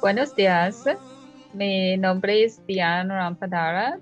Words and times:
Buenos 0.00 0.34
días. 0.34 0.84
Mi 1.52 1.96
nombre 1.96 2.44
es 2.44 2.64
Diana 2.66 3.18
Rampadarat. 3.18 4.00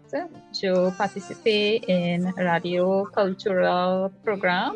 Yo 0.61 0.93
participé 0.97 1.81
en 1.87 2.35
Radio 2.37 3.11
Cultural 3.13 4.11
Program 4.23 4.75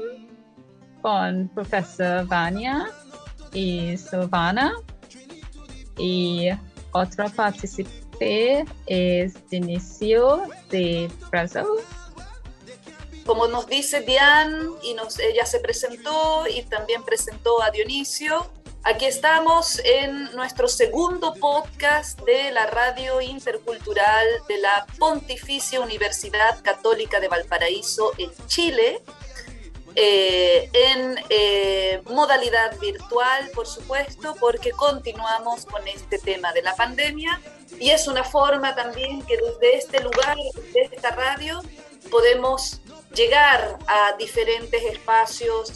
con 1.00 1.48
profesor 1.48 2.26
Vania 2.26 2.86
y 3.52 3.96
Silvana. 3.96 4.74
Y 5.98 6.48
otro 6.93 7.30
participé 7.30 8.64
es 8.86 9.48
Dinicio 9.48 10.43
de 10.70 11.11
Brasil. 11.30 11.64
Como 13.25 13.46
nos 13.46 13.66
dice 13.66 14.00
Diane, 14.00 14.66
y 14.82 14.96
ella 15.22 15.46
se 15.46 15.61
presentó 15.61 16.44
y 16.46 16.62
también 16.64 17.02
presentó 17.04 17.62
a 17.62 17.70
Dionisio, 17.70 18.50
Aquí 18.86 19.06
estamos 19.06 19.80
en 19.82 20.24
nuestro 20.36 20.68
segundo 20.68 21.32
podcast 21.32 22.20
de 22.20 22.52
la 22.52 22.66
radio 22.66 23.18
intercultural 23.22 24.26
de 24.46 24.58
la 24.58 24.84
Pontificia 24.98 25.80
Universidad 25.80 26.62
Católica 26.62 27.18
de 27.18 27.28
Valparaíso 27.28 28.12
en 28.18 28.30
Chile, 28.46 29.00
eh, 29.94 30.68
en 30.75 31.16
eh, 31.30 32.02
modalidad 32.11 32.78
virtual, 32.78 33.50
por 33.55 33.66
supuesto, 33.66 34.36
porque 34.39 34.72
continuamos 34.72 35.64
con 35.64 35.89
este 35.89 36.19
tema 36.19 36.53
de 36.53 36.61
la 36.61 36.77
pandemia. 36.77 37.41
Y 37.80 37.89
es 37.89 38.06
una 38.06 38.22
forma 38.22 38.75
también 38.75 39.22
que 39.22 39.39
desde 39.39 39.78
este 39.78 40.00
lugar, 40.03 40.36
desde 40.75 40.94
esta 40.94 41.12
radio, 41.12 41.62
podemos 42.11 42.83
llegar 43.14 43.78
a 43.86 44.14
diferentes 44.19 44.83
espacios 44.83 45.72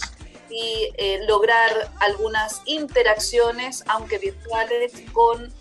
y 0.51 0.91
eh, 0.97 1.21
lograr 1.27 1.71
algunas 2.01 2.63
interacciones, 2.67 3.85
aunque 3.87 4.19
virtuales, 4.19 4.93
con 5.13 5.53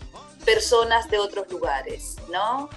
personas 0.44 1.08
de 1.10 1.18
otros 1.18 1.50
lugares, 1.50 2.16
¿no? 2.30 2.68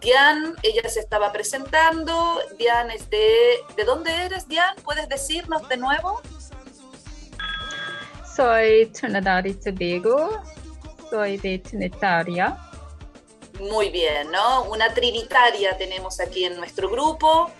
Diane, 0.00 0.52
ella 0.62 0.88
se 0.88 1.00
estaba 1.00 1.32
presentando, 1.32 2.38
Diane 2.58 2.94
es 2.94 3.08
de... 3.10 3.58
¿De 3.76 3.84
dónde 3.84 4.12
eres, 4.12 4.46
Diane? 4.46 4.80
¿Puedes 4.82 5.08
decirnos 5.08 5.68
de 5.68 5.76
nuevo? 5.78 6.20
Soy 8.36 8.86
Trinidad 8.86 9.44
y 9.46 9.54
Tobago, 9.54 10.42
soy 11.10 11.38
de 11.38 11.58
Trinitaria. 11.58 12.56
Muy 13.60 13.88
bien, 13.88 14.30
¿no? 14.30 14.64
Una 14.64 14.92
trinitaria 14.92 15.78
tenemos 15.78 16.20
aquí 16.20 16.44
en 16.44 16.56
nuestro 16.56 16.90
grupo. 16.90 17.50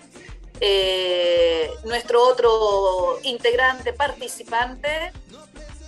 Eh, 0.59 1.69
nuestro 1.85 2.23
otro 2.23 3.19
integrante 3.23 3.93
participante, 3.93 5.11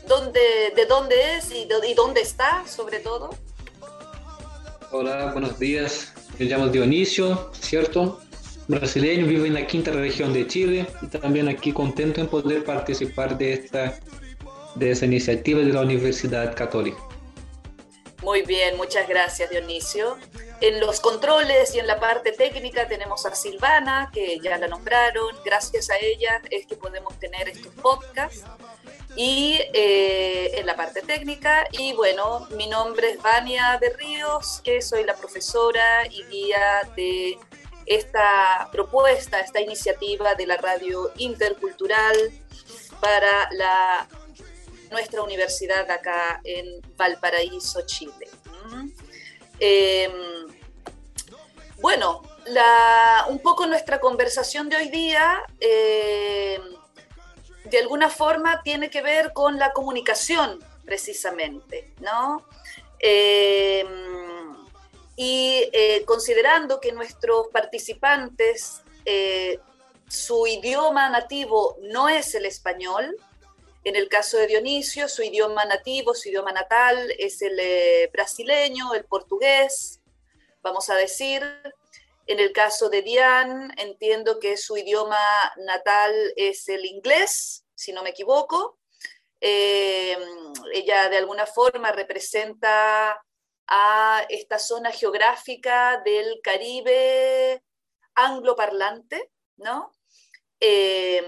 de 0.07 0.85
dónde 0.87 1.37
es 1.37 1.51
y, 1.51 1.67
dónde 1.93 2.21
está, 2.21 2.65
sobre 2.67 2.99
todo. 2.99 3.29
Hola, 4.91 5.31
buenos 5.33 5.59
días. 5.59 6.13
Me 6.39 6.45
llamo 6.45 6.67
Dionisio, 6.67 7.51
¿cierto? 7.59 8.19
Brasileño, 8.67 9.25
vivo 9.25 9.45
en 9.45 9.55
la 9.55 9.67
quinta 9.67 9.91
región 9.91 10.33
de 10.33 10.47
Chile 10.47 10.87
y 11.01 11.07
también 11.07 11.47
aquí 11.47 11.71
contento 11.73 12.21
en 12.21 12.27
poder 12.27 12.63
participar 12.63 13.37
de 13.37 13.53
esta 13.53 13.99
de 14.75 14.91
esa 14.91 15.05
iniciativa 15.05 15.59
de 15.59 15.73
la 15.73 15.81
Universidad 15.81 16.55
Católica. 16.55 17.08
Muy 18.21 18.41
bien, 18.41 18.75
muchas 18.75 19.07
gracias 19.07 19.49
Dionisio. 19.49 20.17
En 20.61 20.81
los 20.81 20.99
controles 20.99 21.73
y 21.73 21.79
en 21.79 21.87
la 21.87 22.01
parte 22.01 22.33
técnica 22.33 22.85
tenemos 22.85 23.25
a 23.25 23.33
Silvana, 23.33 24.09
que 24.13 24.39
ya 24.39 24.57
la 24.57 24.67
nombraron. 24.67 25.33
Gracias 25.45 25.89
a 25.89 25.97
ella 25.97 26.41
es 26.49 26.65
que 26.65 26.75
podemos 26.75 27.17
tener 27.17 27.47
estos 27.47 27.73
podcasts. 27.75 28.43
Y 29.15 29.59
eh, 29.73 30.59
en 30.59 30.65
la 30.65 30.75
parte 30.75 31.01
técnica, 31.01 31.65
y 31.71 31.93
bueno, 31.93 32.47
mi 32.51 32.67
nombre 32.67 33.11
es 33.11 33.21
Vania 33.21 33.77
de 33.79 33.89
Ríos, 33.89 34.61
que 34.63 34.81
soy 34.81 35.03
la 35.03 35.15
profesora 35.15 36.05
y 36.09 36.23
guía 36.25 36.81
de 36.95 37.37
esta 37.85 38.69
propuesta, 38.71 39.39
esta 39.39 39.61
iniciativa 39.61 40.35
de 40.35 40.45
la 40.45 40.57
radio 40.57 41.11
intercultural 41.17 42.15
para 42.99 43.49
la, 43.53 44.07
nuestra 44.91 45.21
universidad 45.21 45.89
acá 45.89 46.41
en 46.43 46.81
Valparaíso, 46.95 47.81
Chile. 47.85 48.27
Em, 49.59 50.11
bueno, 51.77 52.21
un 53.29 53.39
poco 53.39 53.65
nuestra 53.67 53.99
conversación 53.99 54.69
de 54.69 54.77
hoy 54.77 54.89
día, 54.89 55.43
em, 55.59 56.61
de 57.65 57.79
alguna 57.79 58.09
forma, 58.09 58.61
tiene 58.63 58.89
que 58.89 59.01
ver 59.01 59.33
con 59.33 59.59
la 59.59 59.71
comunicación, 59.73 60.59
precisamente, 60.85 61.93
¿no? 61.99 62.45
Em, 62.99 63.87
y 65.15 65.69
eh, 65.73 66.03
considerando 66.05 66.79
que 66.79 66.91
nuestros 66.91 67.47
participantes, 67.49 68.81
eh, 69.05 69.59
su 70.07 70.47
idioma 70.47 71.09
nativo 71.09 71.77
no 71.81 72.09
es 72.09 72.33
el 72.35 72.45
español, 72.45 73.15
en 73.83 73.95
el 73.95 74.09
caso 74.09 74.37
de 74.37 74.47
Dionisio, 74.47 75.07
su 75.07 75.23
idioma 75.23 75.65
nativo, 75.65 76.13
su 76.13 76.29
idioma 76.29 76.51
natal 76.51 77.13
es 77.17 77.41
el 77.41 77.57
eh, 77.59 78.09
brasileño, 78.11 78.93
el 78.93 79.05
portugués, 79.05 80.01
vamos 80.61 80.89
a 80.89 80.95
decir. 80.95 81.43
En 82.27 82.39
el 82.39 82.51
caso 82.51 82.89
de 82.89 83.01
Diane, 83.01 83.73
entiendo 83.77 84.39
que 84.39 84.55
su 84.55 84.77
idioma 84.77 85.17
natal 85.65 86.13
es 86.35 86.69
el 86.69 86.85
inglés, 86.85 87.65
si 87.73 87.91
no 87.91 88.03
me 88.03 88.11
equivoco. 88.11 88.77
Eh, 89.41 90.15
ella 90.73 91.09
de 91.09 91.17
alguna 91.17 91.47
forma 91.47 91.91
representa 91.91 93.19
a 93.65 94.25
esta 94.29 94.59
zona 94.59 94.91
geográfica 94.91 96.01
del 96.03 96.39
Caribe 96.43 97.63
angloparlante, 98.13 99.31
¿no? 99.57 99.91
Eh, 100.59 101.23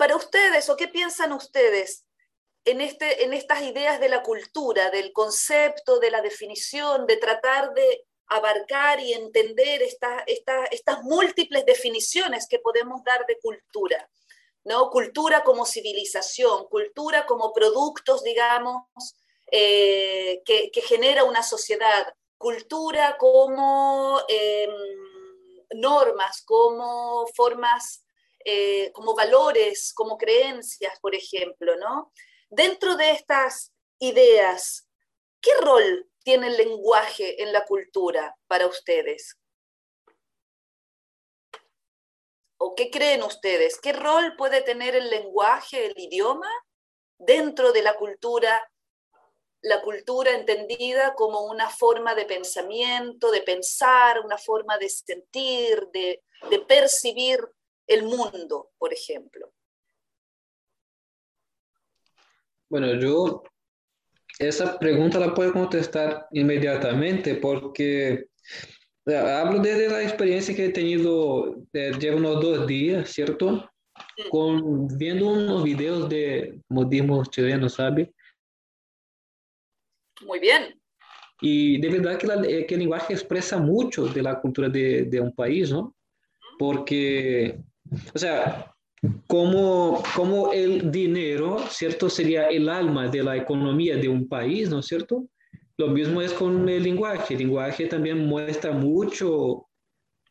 para 0.00 0.16
ustedes, 0.16 0.70
o 0.70 0.78
qué 0.78 0.88
piensan 0.88 1.30
ustedes 1.30 2.06
en, 2.64 2.80
este, 2.80 3.22
en 3.22 3.34
estas 3.34 3.60
ideas 3.60 4.00
de 4.00 4.08
la 4.08 4.22
cultura, 4.22 4.88
del 4.88 5.12
concepto, 5.12 5.98
de 5.98 6.10
la 6.10 6.22
definición, 6.22 7.06
de 7.06 7.18
tratar 7.18 7.74
de 7.74 8.06
abarcar 8.28 8.98
y 8.98 9.12
entender 9.12 9.82
estas 9.82 11.02
múltiples 11.02 11.66
definiciones 11.66 12.48
que 12.48 12.60
podemos 12.60 13.04
dar 13.04 13.26
de 13.26 13.38
cultura? 13.40 14.08
¿no? 14.64 14.88
Cultura 14.88 15.44
como 15.44 15.66
civilización, 15.66 16.66
cultura 16.68 17.26
como 17.26 17.52
productos, 17.52 18.22
digamos, 18.22 18.84
eh, 19.52 20.40
que, 20.46 20.70
genera 20.80 21.24
una 21.24 21.42
sociedad, 21.42 22.06
cultura 22.38 23.18
como 23.18 24.18
em, 24.28 24.70
normas, 25.74 26.42
como 26.46 27.26
formas 27.36 28.02
eh, 28.44 28.90
como 28.92 29.14
valores, 29.14 29.92
como 29.94 30.16
creencias, 30.16 30.98
por 31.00 31.14
ejemplo, 31.14 31.76
¿no? 31.76 32.12
Dentro 32.48 32.96
de 32.96 33.10
estas 33.10 33.72
ideas, 33.98 34.88
¿qué 35.40 35.50
rol 35.60 36.10
tiene 36.22 36.48
el 36.48 36.56
lenguaje 36.56 37.42
en 37.42 37.52
la 37.52 37.64
cultura 37.64 38.36
para 38.46 38.66
ustedes? 38.66 39.36
¿O 42.58 42.74
qué 42.74 42.90
creen 42.90 43.22
ustedes? 43.22 43.78
¿Qué 43.80 43.92
rol 43.92 44.36
puede 44.36 44.60
tener 44.60 44.94
el 44.94 45.08
lenguaje, 45.08 45.86
el 45.86 45.98
idioma, 45.98 46.50
dentro 47.18 47.72
de 47.72 47.82
la 47.82 47.96
cultura 47.96 48.60
la 49.62 49.82
cultura 49.82 50.32
entendida 50.32 51.14
como 51.14 51.42
una 51.42 51.68
forma 51.68 52.14
de 52.14 52.24
pensamiento, 52.24 53.30
de 53.30 53.42
pensar, 53.42 54.20
una 54.20 54.38
forma 54.38 54.78
de 54.78 54.88
sentir, 54.88 55.86
de, 55.92 56.22
de 56.48 56.58
percibir 56.60 57.40
el 57.90 58.04
mundo, 58.04 58.70
por 58.78 58.92
ejemplo? 58.92 59.52
Bueno, 62.68 62.94
yo 62.94 63.42
esa 64.38 64.78
pregunta 64.78 65.18
la 65.18 65.34
puedo 65.34 65.52
contestar 65.52 66.28
inmediatamente 66.30 67.34
porque 67.34 68.28
hablo 69.06 69.58
desde 69.58 69.88
la 69.88 70.02
experiencia 70.02 70.54
que 70.54 70.66
he 70.66 70.72
tenido, 70.72 71.56
eh, 71.72 71.92
llevo 71.98 72.18
unos 72.18 72.40
dos 72.40 72.66
días, 72.66 73.10
¿cierto? 73.10 73.68
Con, 74.30 74.86
viendo 74.96 75.28
unos 75.28 75.64
videos 75.64 76.08
de 76.08 76.60
modismo 76.68 77.24
chileno, 77.24 77.68
¿sabe? 77.68 78.14
Muy 80.22 80.38
bien. 80.38 80.80
Y 81.40 81.80
de 81.80 81.88
verdad 81.88 82.18
que, 82.18 82.26
eh, 82.26 82.66
que 82.66 82.74
el 82.74 82.80
lenguaje 82.80 83.14
expresa 83.14 83.58
mucho 83.58 84.06
de 84.06 84.22
la 84.22 84.40
cultura 84.40 84.68
de, 84.68 85.04
de 85.04 85.20
un 85.20 85.34
país, 85.34 85.72
¿no? 85.72 85.96
Porque 86.58 87.58
o 88.14 88.18
sea, 88.18 88.74
como, 89.26 90.02
como 90.14 90.52
el 90.52 90.90
dinero, 90.90 91.58
¿cierto? 91.70 92.10
Sería 92.10 92.48
el 92.48 92.68
alma 92.68 93.08
de 93.08 93.22
la 93.22 93.36
economía 93.36 93.96
de 93.96 94.08
un 94.08 94.28
país, 94.28 94.68
¿no 94.68 94.80
es 94.80 94.86
cierto? 94.86 95.26
Lo 95.78 95.88
mismo 95.88 96.20
es 96.20 96.32
con 96.32 96.68
el 96.68 96.82
lenguaje. 96.82 97.34
El 97.34 97.40
lenguaje 97.40 97.86
también 97.86 98.26
muestra 98.26 98.72
mucho 98.72 99.66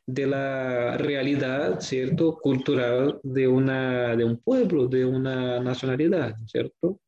de 0.05 0.27
la 0.27 0.97
realidad, 0.97 1.79
¿cierto? 1.79 2.37
Cultural 2.37 3.19
de, 3.23 3.47
una, 3.47 4.15
de 4.15 4.23
un 4.23 4.37
pueblo, 4.37 4.87
de 4.87 5.05
una 5.05 5.59
nacionalidad, 5.59 6.35
¿cierto? 6.45 6.99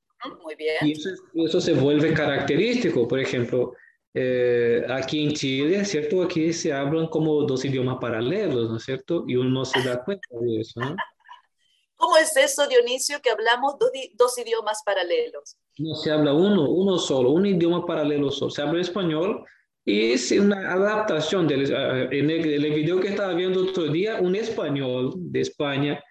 Muy 0.43 0.55
bien. 0.55 0.75
Y 0.81 0.91
eso, 0.93 1.09
eso 1.35 1.61
se 1.61 1.73
vuelve 1.73 2.13
característico. 2.13 3.07
Por 3.07 3.19
ejemplo, 3.19 3.73
eh, 4.13 4.85
aquí 4.89 5.23
en 5.23 5.33
Chile, 5.33 5.85
¿cierto? 5.85 6.23
Aquí 6.23 6.51
se 6.53 6.73
hablan 6.73 7.07
como 7.07 7.43
dos 7.43 7.63
idiomas 7.63 7.97
paralelos, 7.99 8.69
¿no 8.69 8.77
es 8.77 8.83
cierto? 8.83 9.23
Y 9.27 9.35
uno 9.35 9.49
no 9.49 9.65
se 9.65 9.81
da 9.81 10.03
cuenta 10.03 10.27
de 10.39 10.61
eso, 10.61 10.79
¿no? 10.79 10.95
¿Cómo 11.95 12.17
es 12.17 12.35
eso, 12.35 12.67
Dionisio, 12.67 13.21
que 13.21 13.29
hablamos 13.29 13.77
dos, 13.79 13.91
dos, 14.15 14.37
idiomas 14.39 14.81
paralelos? 14.83 15.55
No 15.77 15.93
se 15.93 16.09
habla 16.09 16.33
uno, 16.33 16.67
uno 16.67 16.97
solo, 16.97 17.29
un 17.29 17.45
idioma 17.45 17.85
paralelo 17.85 18.31
solo. 18.31 18.49
Se 18.49 18.63
habla 18.63 18.81
español 18.81 19.45
y 19.85 20.13
es 20.13 20.31
una 20.31 20.73
adaptación. 20.73 21.47
Del, 21.47 21.71
eh, 21.71 22.07
en 22.11 22.31
el, 22.31 22.65
el, 22.65 22.73
video 22.73 22.99
que 22.99 23.09
estaba 23.09 23.35
viendo 23.35 23.61
otro 23.61 23.83
día, 23.83 24.19
un 24.19 24.35
español 24.35 25.13
de 25.15 25.41
España 25.41 26.03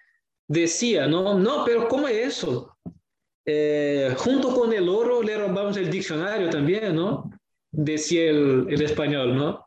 decía, 0.47 1.07
no, 1.07 1.37
no, 1.37 1.65
pero 1.65 1.89
¿cómo 1.89 2.07
es 2.07 2.37
eso? 2.37 2.77
Eh, 3.45 4.13
junto 4.17 4.55
con 4.55 4.71
el 4.71 4.87
oro 4.87 5.21
le 5.21 5.37
robamos 5.37 5.75
el 5.75 5.89
diccionario 5.89 6.49
también, 6.49 6.95
¿no? 6.95 7.29
Decía 7.71 8.29
el, 8.29 8.67
el 8.69 8.81
español, 8.81 9.35
¿no? 9.35 9.65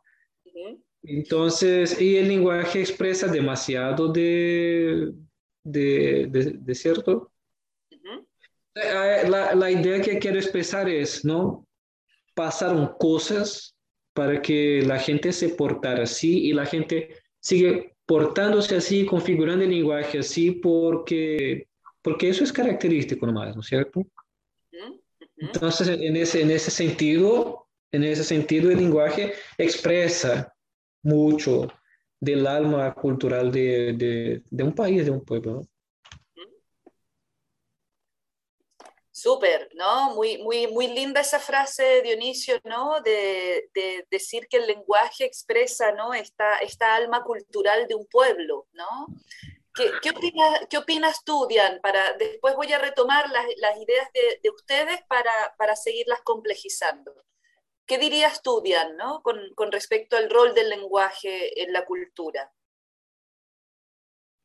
Entonces, 1.02 2.00
y 2.00 2.16
el 2.16 2.28
lenguaje 2.28 2.80
expresa 2.80 3.26
demasiado 3.28 4.08
de, 4.08 5.12
de, 5.62 6.26
de, 6.30 6.56
de 6.58 6.74
cierto. 6.74 7.30
la, 8.74 9.54
la, 9.54 9.70
idea 9.70 10.00
que 10.00 10.18
quiero 10.18 10.38
expresar 10.38 10.88
es, 10.88 11.24
¿no? 11.24 11.66
Pasaron 12.34 12.94
cosas 12.98 13.76
para 14.14 14.40
que 14.40 14.82
la 14.82 14.98
gente 14.98 15.32
se 15.32 15.50
portara 15.50 16.04
así 16.04 16.46
y 16.46 16.52
la 16.54 16.64
gente 16.64 17.16
sigue 17.38 17.94
portándose 18.06 18.76
así, 18.76 19.04
configurando 19.04 19.64
el 19.64 19.70
lenguaje 19.70 20.18
así, 20.20 20.52
porque, 20.52 21.68
porque 22.00 22.30
eso 22.30 22.44
es 22.44 22.52
característico 22.52 23.26
nomás, 23.26 23.54
¿no 23.54 23.60
es 23.60 23.66
cierto? 23.66 24.06
Entonces, 25.36 25.88
en 25.88 26.16
ese, 26.16 26.42
en 26.42 26.50
ese 26.50 26.70
sentido, 26.70 27.63
en 27.94 28.02
ese 28.02 28.24
sentido, 28.24 28.70
el 28.70 28.78
lenguaje 28.78 29.34
expresa 29.56 30.52
mucho 31.02 31.68
del 32.18 32.46
alma 32.46 32.92
cultural 32.94 33.52
de, 33.52 34.42
un 34.50 34.74
país, 34.74 35.04
de 35.04 35.10
un 35.10 35.24
pueblo. 35.24 35.62
Súper, 39.12 39.70
¿no? 39.74 40.14
Muy, 40.14 40.38
muy, 40.38 40.88
linda 40.88 41.20
esa 41.20 41.38
frase, 41.38 42.02
Dionisio, 42.02 42.60
¿no? 42.64 43.00
De, 43.00 43.70
de, 43.72 44.06
decir 44.10 44.48
que 44.48 44.56
el 44.56 44.66
lenguaje 44.66 45.24
expresa, 45.24 45.92
¿no? 45.92 46.12
Esta, 46.12 46.56
esta 46.58 46.96
alma 46.96 47.22
cultural 47.22 47.86
de 47.86 47.94
un 47.94 48.06
pueblo, 48.06 48.66
¿no? 48.72 49.06
¿Qué, 49.72 49.90
qué, 50.02 50.10
opinas, 50.10 50.60
¿Qué 50.68 50.78
opinas 50.78 51.24
tú, 51.24 51.46
Dian? 51.48 51.80
Para, 51.80 52.14
después 52.14 52.56
voy 52.56 52.72
a 52.72 52.78
retomar 52.78 53.30
las, 53.30 53.46
las 53.58 53.76
ideas 53.76 54.08
de, 54.12 54.40
de 54.42 54.50
ustedes 54.50 55.00
para, 55.08 55.32
para, 55.56 55.76
seguirlas 55.76 56.20
complejizando. 56.22 57.24
¿Qué 57.86 57.98
dirías 57.98 58.40
tú, 58.42 58.62
¿no? 58.96 59.22
con, 59.22 59.72
respecto 59.72 60.16
al 60.16 60.30
rol 60.30 60.54
del 60.54 60.70
lenguaje 60.70 61.62
en 61.62 61.72
la 61.72 61.84
cultura? 61.84 62.50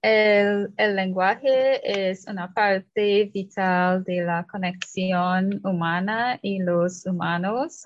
El, 0.01 0.74
lenguaje 0.77 2.09
es 2.09 2.25
una 2.27 2.53
parte 2.53 3.30
vital 3.33 4.03
de 4.03 4.21
la 4.21 4.45
conexión 4.45 5.62
humana 5.63 6.39
y 6.41 6.59
los 6.59 7.06
humanos, 7.06 7.83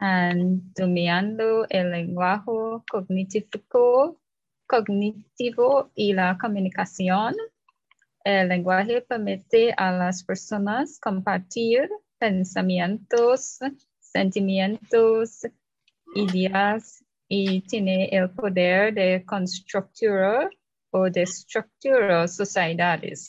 dominando 0.00 1.66
el 1.68 1.90
lenguaje 1.90 2.52
cognitivo, 2.90 4.20
cognitivo 4.66 5.90
y 5.94 6.12
la 6.12 6.38
comunicación. 6.40 7.34
El 8.24 8.48
lenguaje 8.48 9.00
permite 9.00 9.74
a 9.76 9.90
las 9.92 10.22
personas 10.22 11.00
compartir 11.00 11.88
pensamientos, 12.18 13.58
sentimientos, 14.12 15.46
ideas 16.14 17.04
y 17.28 17.60
tiene 17.62 18.08
el 18.10 18.30
poder 18.30 18.94
de 18.94 19.24
construir 19.24 20.50
o 20.90 21.10
de 21.10 21.22
estructuras 21.22 22.36
sociedades. 22.36 23.28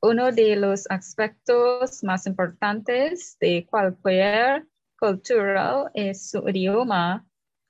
Uno 0.00 0.30
de 0.30 0.54
los 0.54 0.86
aspectos 0.90 2.04
más 2.04 2.26
importantes 2.26 3.36
de 3.40 3.66
cualquier 3.68 4.66
cultura 4.98 5.90
es 5.94 6.30
su 6.30 6.48
idioma. 6.48 7.26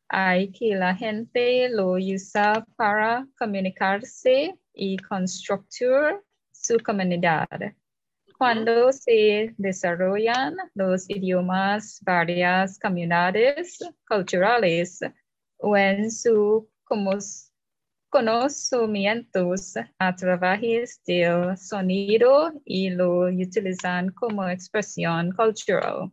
Hay 0.08 0.50
que 0.50 0.74
la 0.74 0.94
gente 0.94 1.68
lo 1.70 1.92
usa 1.92 2.66
para 2.76 3.26
comunicarse 3.38 4.58
y 4.74 4.96
construir 4.98 6.20
su 6.50 6.78
comunidad. 6.80 7.48
Cuando 8.38 8.92
se 8.92 9.52
desarrollan 9.58 10.54
los 10.74 11.10
idiomas, 11.10 12.00
varias 12.04 12.78
comunidades 12.78 13.80
culturales 14.06 15.00
o 15.56 15.76
en 15.76 16.08
su 16.08 16.70
conocimientos 18.08 19.74
a 19.98 20.14
través 20.14 21.02
del 21.04 21.56
sonido 21.58 22.52
y 22.64 22.90
lo 22.90 23.22
utilizan 23.22 24.10
como 24.12 24.48
expresión 24.48 25.32
cultural. 25.32 26.12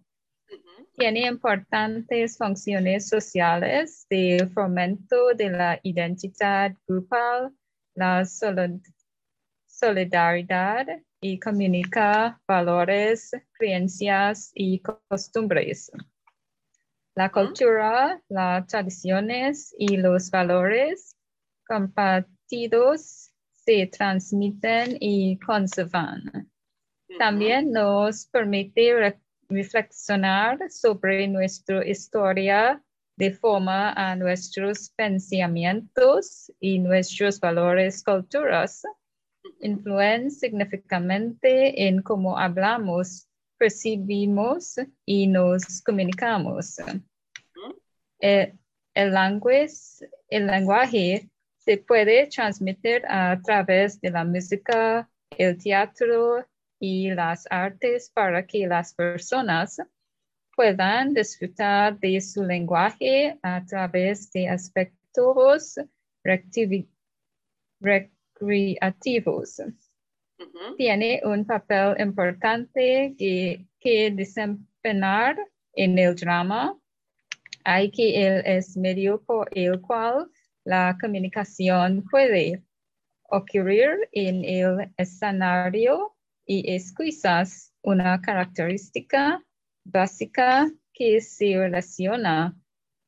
Tiene 0.98 1.27
importantes 1.27 2.39
funciones 2.39 3.07
sociales 3.07 4.07
de 4.10 4.50
fomento 4.51 5.27
de 5.36 5.51
la 5.51 5.80
identidad 5.83 6.74
grupal, 6.88 7.54
la 7.94 8.25
solidaridad 8.25 8.95
y 11.22 11.39
comunica 11.39 12.39
valores, 12.48 13.31
creencias 13.54 14.51
y 14.54 14.81
costumbres. 15.10 15.92
La 17.16 17.30
cultura, 17.30 18.22
las 18.30 18.68
tradiciones 18.68 19.75
y 19.77 19.98
los 19.98 20.31
valores 20.31 21.18
compartidos 21.68 23.31
se 23.54 23.88
transmiten 23.88 24.98
y 25.00 25.38
conservan. 25.39 26.50
También 27.19 27.72
nos 27.72 28.27
permite 28.27 28.94
re 28.94 29.19
reflexionar 29.48 30.57
sobre 30.72 31.27
nuestra 31.27 31.88
historia 31.88 32.81
de 33.16 33.31
forma 33.31 33.92
a 33.92 34.16
nuestros 34.16 34.89
pensamientos 34.89 36.51
y 36.60 36.80
nuestros 36.80 37.39
valores 37.39 38.04
culturas. 38.04 38.83
Influyen 39.60 40.32
significativamente 40.32 41.88
en 41.88 42.02
cómo 42.02 42.38
hablamos, 42.38 43.28
percibimos 43.58 44.75
y 45.06 45.28
nos 45.28 45.82
comunicamos. 45.82 46.78
El, 48.20 48.58
el, 48.94 49.14
lenguaje, 49.14 49.68
el 50.30 50.48
lenguaje 50.48 51.30
se 51.58 51.78
puede 51.78 52.28
transmitir 52.28 53.04
a 53.08 53.40
través 53.42 54.00
de 54.02 54.12
la 54.12 54.24
música, 54.24 55.10
el 55.38 55.58
teatro 55.58 56.46
y 56.80 57.12
las 57.12 57.48
artes 57.50 58.12
para 58.14 58.46
que 58.46 58.68
las 58.68 58.94
personas 58.94 59.82
puedan 60.56 61.14
disfrutar 61.14 62.00
de 62.00 62.22
su 62.22 62.44
lenguaje 62.44 63.38
a 63.42 63.66
través 63.66 64.32
de 64.32 64.48
aspectos 64.48 65.80
recreativos. 68.39 69.60
Uh 69.60 70.44
-huh. 70.44 70.75
Tiene 70.77 71.22
un 71.24 71.46
papel 71.46 71.96
importante 72.00 73.15
que, 73.18 73.65
que 73.80 74.12
desempeñar 74.12 75.38
en 75.74 75.98
el 75.98 76.15
drama. 76.15 76.77
Hay 77.63 77.89
que 77.92 78.27
él 78.27 78.44
es 78.46 78.77
medio 78.77 79.22
por 79.24 79.50
el 79.58 79.82
cual 79.82 80.30
la 80.65 80.98
comunicación 81.00 82.04
puede 82.10 82.63
ocurrir 83.30 84.08
en 84.12 84.44
el 84.46 84.92
escenario 84.98 86.15
y 86.46 86.75
es 86.75 86.94
quizás 86.94 87.74
una 87.82 88.22
característica 88.22 89.44
básica 89.84 90.70
que 90.94 91.22
se 91.22 91.58
relaciona 91.58 92.56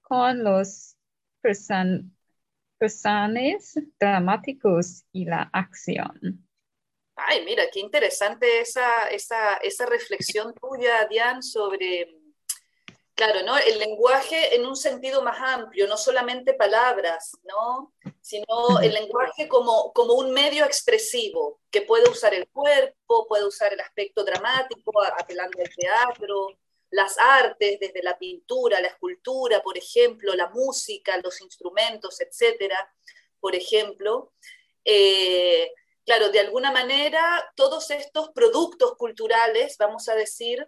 con 0.02 0.44
los 0.44 0.96
person 1.42 2.17
personajes 2.78 3.80
dramáticos 4.00 5.04
y 5.12 5.26
la 5.26 5.50
acción. 5.54 6.48
Ay, 7.16 7.44
mira, 7.46 7.64
qué 7.72 7.80
interesante 7.80 8.62
esa, 8.62 9.08
esa, 9.10 9.56
esa 9.58 9.86
reflexión 9.88 10.54
tuya, 10.54 11.08
Diane, 11.10 11.42
sobre 11.42 12.18
Claro, 13.18 13.42
¿no? 13.42 13.58
El 13.58 13.80
lenguaje 13.80 14.56
en 14.56 14.68
un 14.68 14.76
sentido 14.76 15.24
más 15.24 15.40
amplio, 15.42 15.88
no 15.88 15.98
solamente 15.98 16.54
palabras, 16.54 17.36
¿no? 17.46 17.92
Sino 18.22 18.80
el 18.80 18.94
lenguaje 18.94 19.48
como, 19.48 19.92
como 19.94 20.14
un 20.14 20.32
medio 20.34 20.64
expresivo, 20.66 21.60
que 21.72 21.82
puede 21.82 22.08
usar 22.08 22.36
el 22.36 22.48
cuerpo, 22.48 23.26
puede 23.28 23.48
usar 23.48 23.74
el 23.74 23.80
aspecto 23.80 24.24
dramático, 24.24 24.92
apelando 25.20 25.58
al 25.60 25.76
teatro, 25.76 26.60
las 26.90 27.18
artes, 27.18 27.80
desde 27.80 28.02
la 28.04 28.18
pintura, 28.18 28.80
la 28.80 28.88
escultura, 28.88 29.62
por 29.62 29.78
ejemplo, 29.78 30.36
la 30.36 30.50
música, 30.50 31.20
los 31.24 31.42
instrumentos, 31.42 32.22
etcétera, 32.22 32.94
por 33.40 33.56
ejemplo. 33.56 34.34
Eh, 34.86 35.72
claro, 36.06 36.30
de 36.30 36.40
alguna 36.40 36.72
manera 36.72 37.52
todos 37.56 37.92
estos 37.92 38.30
productos 38.30 38.96
culturales, 38.98 39.78
vamos 39.78 40.08
a 40.10 40.16
decir, 40.16 40.66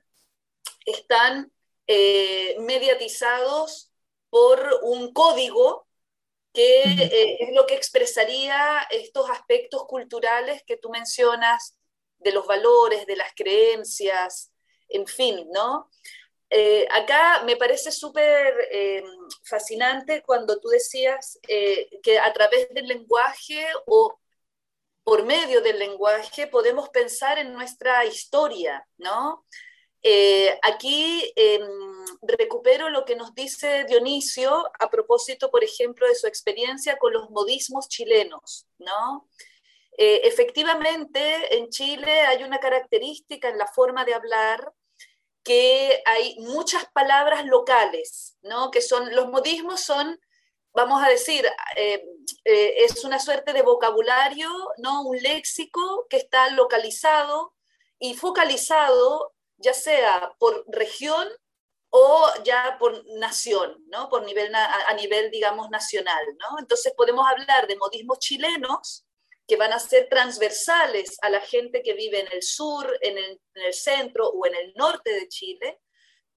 están 0.86 1.52
eh, 1.88 2.56
mediatizados 2.60 3.92
por 4.30 4.82
un 4.84 5.14
código 5.14 5.88
que 6.54 6.82
eh, 6.84 7.38
es 7.40 7.54
lo 7.54 7.66
que 7.66 7.76
expresaría 7.76 8.80
estos 8.90 9.30
aspectos 9.30 9.86
culturales 9.86 10.64
que 10.66 10.78
tú 10.78 10.90
mencionas, 10.90 11.76
de 12.20 12.32
los 12.34 12.46
valores, 12.46 13.06
de 13.06 13.16
las 13.16 13.34
creencias, 13.34 14.52
en 14.90 15.08
fin, 15.08 15.48
¿no? 15.52 15.90
Eh, 16.50 16.88
acá 16.92 17.44
me 17.46 17.56
parece 17.56 17.92
súper 17.92 18.54
eh, 18.72 19.04
fascinante 19.44 20.24
cuando 20.24 20.60
tú 20.60 20.70
decías 20.70 21.40
que 21.48 22.20
a 22.20 22.34
través 22.34 22.70
del 22.70 22.88
lenguaje 22.88 23.66
o 23.86 24.20
por 25.04 25.26
medio 25.26 25.62
del 25.62 25.80
lenguaje 25.80 26.48
podemos 26.48 26.90
pensar 26.90 27.40
en 27.40 27.54
nuestra 27.54 28.06
historia, 28.06 28.86
¿no? 28.98 29.46
Eh, 30.02 30.58
aquí 30.62 31.34
em, 31.36 31.62
recupero 32.22 32.90
lo 32.90 33.04
que 33.04 33.16
nos 33.16 33.34
dice 33.36 33.84
Dionisio 33.86 34.72
a 34.80 34.90
propósito, 34.90 35.52
por 35.52 35.64
ejemplo, 35.64 36.08
de 36.08 36.16
su 36.16 36.28
experiencia 36.28 36.98
con 36.98 37.12
los 37.12 37.30
modismos 37.32 37.90
chilenos, 37.90 38.68
¿no? 38.78 39.28
Eh, 39.98 40.22
efectivamente, 40.24 41.58
en 41.58 41.70
Chile 41.70 42.22
hay 42.22 42.44
una 42.44 42.60
característica 42.60 43.50
en 43.50 43.58
la 43.58 43.68
forma 43.68 44.06
de 44.06 44.14
hablar 44.14 44.72
que 45.44 46.02
hay 46.06 46.38
muchas 46.40 46.86
palabras 46.92 47.46
locales, 47.46 48.38
¿no? 48.42 48.72
Que 48.72 48.82
son, 48.82 49.16
los 49.16 49.30
modismos 49.30 49.82
son, 49.82 50.20
vamos 50.74 51.02
a 51.04 51.10
decir, 51.10 51.46
eh, 51.76 52.04
es 52.44 53.04
una 53.04 53.20
suerte 53.20 53.54
de 53.54 53.62
vocabulario, 53.62 54.50
¿no? 54.78 55.04
Un 55.04 55.18
léxico 55.18 56.08
que 56.10 56.18
está 56.18 56.50
localizado 56.52 57.54
y 58.00 58.16
focalizado 58.16 59.34
ya 59.58 59.74
sea 59.74 60.34
por 60.40 60.66
región 60.68 61.28
o 61.90 62.28
ya 62.44 62.78
por 62.80 63.04
nación, 63.18 63.84
¿no? 63.88 64.10
Por 64.10 64.24
nivel, 64.24 64.54
a, 64.54 64.94
nivel, 64.94 65.32
digamos, 65.32 65.70
nacional, 65.70 66.24
¿no? 66.38 66.60
Entonces 66.60 66.94
podemos 66.96 67.28
hablar 67.28 67.68
de 67.68 67.76
modismos 67.78 68.20
chilenos 68.20 69.06
que 69.50 69.58
van 69.58 69.74
a 69.74 69.80
ser 69.80 70.08
transversales 70.08 71.18
a 71.22 71.30
la 71.30 71.42
gente 71.42 71.82
que 71.82 71.96
vive 71.96 72.20
en 72.20 72.32
el 72.32 72.44
sur, 72.44 72.98
en 73.02 73.18
el, 73.18 73.42
en 73.56 73.64
el 73.64 73.74
centro 73.74 74.30
o 74.30 74.46
en 74.46 74.56
el 74.56 74.74
norte 74.76 75.12
de 75.12 75.28
Chile, 75.28 75.82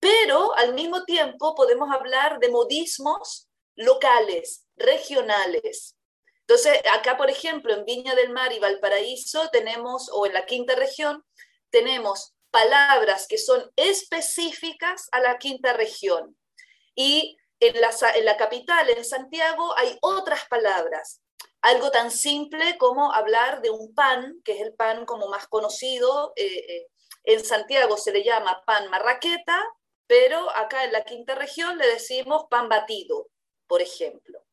pero 0.00 0.56
al 0.56 0.74
mismo 0.74 1.04
tiempo 1.04 1.54
podemos 1.54 1.88
hablar 1.94 2.40
de 2.40 2.48
modismos 2.48 3.48
locales, 3.76 4.66
regionales. 4.76 5.96
Entonces, 6.40 6.80
acá, 6.92 7.16
por 7.16 7.30
ejemplo, 7.30 7.72
en 7.72 7.84
Viña 7.84 8.14
del 8.14 8.30
Mar 8.30 8.52
y 8.52 8.58
Valparaíso 8.58 9.48
tenemos, 9.50 10.10
o 10.12 10.26
en 10.26 10.32
la 10.32 10.44
quinta 10.44 10.74
región, 10.74 11.24
tenemos 11.70 12.34
palabras 12.50 13.26
que 13.28 13.38
son 13.38 13.70
específicas 13.76 15.08
a 15.12 15.20
la 15.20 15.38
quinta 15.38 15.72
región. 15.72 16.36
Y 16.94 17.38
en 17.60 17.80
la 18.24 18.36
capital, 18.36 18.90
en 18.90 19.04
Santiago, 19.04 19.72
hay 19.78 19.96
otras 20.00 20.46
palabras. 20.48 21.21
Algo 21.62 21.90
tan 21.92 22.10
simple 22.10 22.76
como 22.76 23.12
hablar 23.12 23.62
de 23.62 23.70
un 23.70 23.94
pan, 23.94 24.40
que 24.44 24.52
es 24.52 24.60
el 24.60 24.74
pan 24.74 25.06
como 25.06 25.28
más 25.28 25.46
conocido. 25.46 26.32
Eh, 26.36 26.44
eh, 26.44 26.88
en 27.24 27.44
Santiago 27.44 27.96
se 27.96 28.12
le 28.12 28.24
llama 28.24 28.62
pan 28.66 28.90
marraqueta, 28.90 29.64
pero 30.08 30.50
acá 30.56 30.84
en 30.84 30.92
la 30.92 31.04
quinta 31.04 31.36
región 31.36 31.78
le 31.78 31.86
decimos 31.86 32.46
pan 32.50 32.68
batido, 32.68 33.28
por 33.68 33.80
ejemplo. 33.80 34.44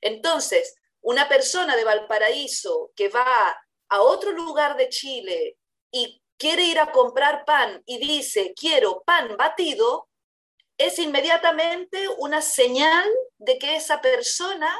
Entonces, 0.00 0.76
una 1.02 1.28
persona 1.28 1.76
de 1.76 1.84
Valparaíso 1.84 2.90
que 2.96 3.10
va 3.10 3.56
a 3.88 4.02
otro 4.02 4.32
lugar 4.32 4.76
de 4.76 4.88
Chile 4.88 5.58
y 5.90 6.22
quiere 6.38 6.64
ir 6.64 6.80
a 6.80 6.90
comprar 6.90 7.44
pan 7.44 7.82
y 7.86 7.98
dice, 7.98 8.54
quiero 8.58 9.02
pan 9.04 9.36
batido, 9.36 10.08
es 10.78 10.98
inmediatamente 10.98 12.08
una 12.18 12.40
señal 12.40 13.08
de 13.38 13.58
que 13.58 13.76
esa 13.76 14.00
persona 14.00 14.74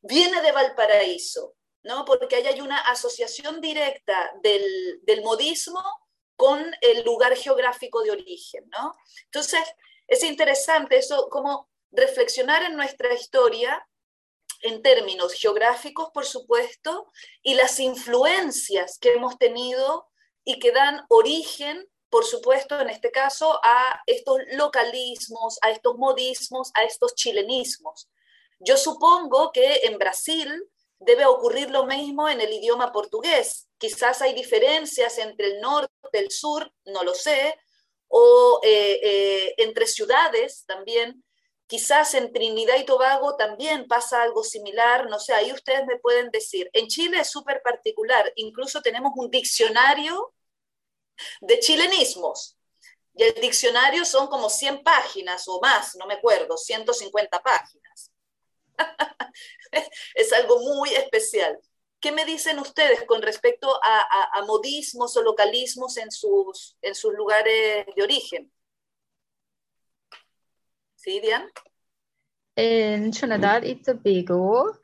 viene 0.00 0.40
de 0.42 0.52
Valparaíso, 0.52 1.54
¿no? 1.82 2.04
Porque 2.04 2.36
ahí 2.36 2.46
hay 2.46 2.60
una 2.60 2.78
asociación 2.78 3.60
directa 3.60 4.32
del, 4.42 5.00
del 5.02 5.22
modismo 5.22 5.82
con 6.36 6.64
el 6.80 7.04
lugar 7.04 7.36
geográfico 7.36 8.02
de 8.02 8.12
origen, 8.12 8.68
¿no? 8.70 8.94
Entonces, 9.24 9.60
es 10.06 10.24
interesante 10.24 10.96
eso, 10.96 11.28
como 11.30 11.68
reflexionar 11.92 12.62
en 12.62 12.76
nuestra 12.76 13.12
historia 13.14 13.86
en 14.62 14.82
términos 14.82 15.32
geográficos, 15.34 16.10
por 16.12 16.26
supuesto, 16.26 17.10
y 17.42 17.54
las 17.54 17.80
influencias 17.80 18.98
que 18.98 19.12
hemos 19.12 19.38
tenido 19.38 20.08
y 20.44 20.58
que 20.58 20.72
dan 20.72 21.04
origen, 21.08 21.88
por 22.08 22.24
supuesto, 22.24 22.80
en 22.80 22.90
este 22.90 23.10
caso, 23.10 23.60
a 23.62 24.02
estos 24.06 24.38
localismos, 24.52 25.58
a 25.62 25.70
estos 25.70 25.96
modismos, 25.96 26.70
a 26.74 26.84
estos 26.84 27.14
chilenismos. 27.14 28.08
Yo 28.60 28.76
supongo 28.76 29.52
que 29.52 29.80
en 29.84 29.98
Brasil 29.98 30.68
debe 30.98 31.24
ocurrir 31.24 31.70
lo 31.70 31.86
mismo 31.86 32.28
en 32.28 32.42
el 32.42 32.52
idioma 32.52 32.92
portugués. 32.92 33.68
Quizás 33.78 34.20
hay 34.20 34.34
diferencias 34.34 35.16
entre 35.18 35.46
el 35.46 35.60
norte 35.60 35.90
y 36.12 36.18
el 36.18 36.30
sur, 36.30 36.70
no 36.84 37.02
lo 37.02 37.14
sé, 37.14 37.58
o 38.08 38.60
eh, 38.62 39.00
eh, 39.02 39.54
entre 39.56 39.86
ciudades 39.86 40.64
también. 40.66 41.24
Quizás 41.66 42.14
en 42.14 42.32
Trinidad 42.32 42.76
y 42.76 42.84
Tobago 42.84 43.36
también 43.36 43.86
pasa 43.88 44.22
algo 44.22 44.44
similar, 44.44 45.08
no 45.08 45.18
sé, 45.18 45.32
ahí 45.32 45.52
ustedes 45.52 45.86
me 45.86 45.98
pueden 45.98 46.30
decir. 46.30 46.68
En 46.74 46.88
Chile 46.88 47.20
es 47.20 47.30
súper 47.30 47.62
particular, 47.62 48.30
incluso 48.36 48.82
tenemos 48.82 49.12
un 49.16 49.30
diccionario 49.30 50.34
de 51.40 51.60
chilenismos. 51.60 52.58
Y 53.14 53.22
el 53.22 53.34
diccionario 53.40 54.04
son 54.04 54.26
como 54.26 54.50
100 54.50 54.82
páginas 54.82 55.44
o 55.48 55.60
más, 55.60 55.96
no 55.96 56.06
me 56.06 56.14
acuerdo, 56.14 56.56
150 56.56 57.42
páginas. 57.42 58.10
es 60.14 60.32
algo 60.32 60.60
muy 60.60 60.90
especial. 60.90 61.58
¿Qué 62.00 62.12
me 62.12 62.24
dicen 62.24 62.58
ustedes 62.58 63.04
con 63.04 63.20
respecto 63.20 63.68
a, 63.82 64.42
modismos 64.46 65.16
o 65.18 65.22
localismos 65.22 65.98
en 65.98 66.10
sus, 66.10 66.76
en 66.80 66.94
sus 66.94 67.12
lugares 67.12 67.86
de 67.94 68.02
origen? 68.02 68.50
¿Sí, 70.94 71.20
Diane? 71.20 71.50
En 72.56 73.10
Trinidad 73.10 73.62
y 73.62 73.82
Tobago, 73.82 74.78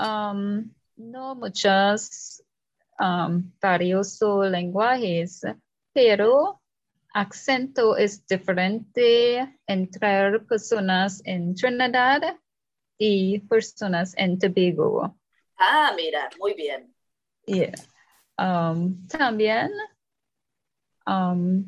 um, 0.00 0.74
no 0.96 1.34
muchos 1.34 2.42
um, 2.98 3.52
varios 3.60 4.18
lenguajes, 4.50 5.42
pero 5.92 6.62
acento 7.12 7.96
es 7.96 8.26
diferente 8.26 9.58
entre 9.66 10.40
personas 10.40 11.20
en 11.24 11.54
Trinidad 11.54 12.38
y 12.98 13.40
personas 13.40 14.14
en 14.16 14.38
Tobago. 14.38 15.16
Ah, 15.58 15.92
mira, 15.96 16.30
muy 16.38 16.54
bien. 16.54 16.92
Um, 18.38 19.06
también 19.08 19.70
um, 21.06 21.64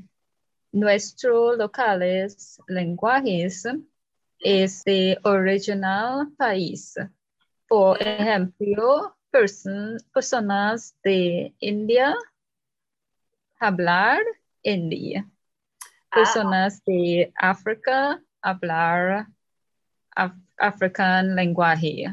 nuestros 0.73 1.57
locales 1.57 2.61
lenguajes 2.69 3.65
es 4.41 4.85
de 4.85 5.19
original 5.25 6.29
país. 6.37 6.95
Por 7.69 8.01
ejemplo, 8.03 9.17
personas 10.13 10.95
de 11.03 11.55
India 11.61 12.15
hablar 13.59 14.21
hindi. 14.63 15.25
Personas 16.11 16.83
de 16.85 17.33
África 17.37 18.23
hablar 18.41 19.27
african 20.59 21.35
lenguaje. 21.35 22.07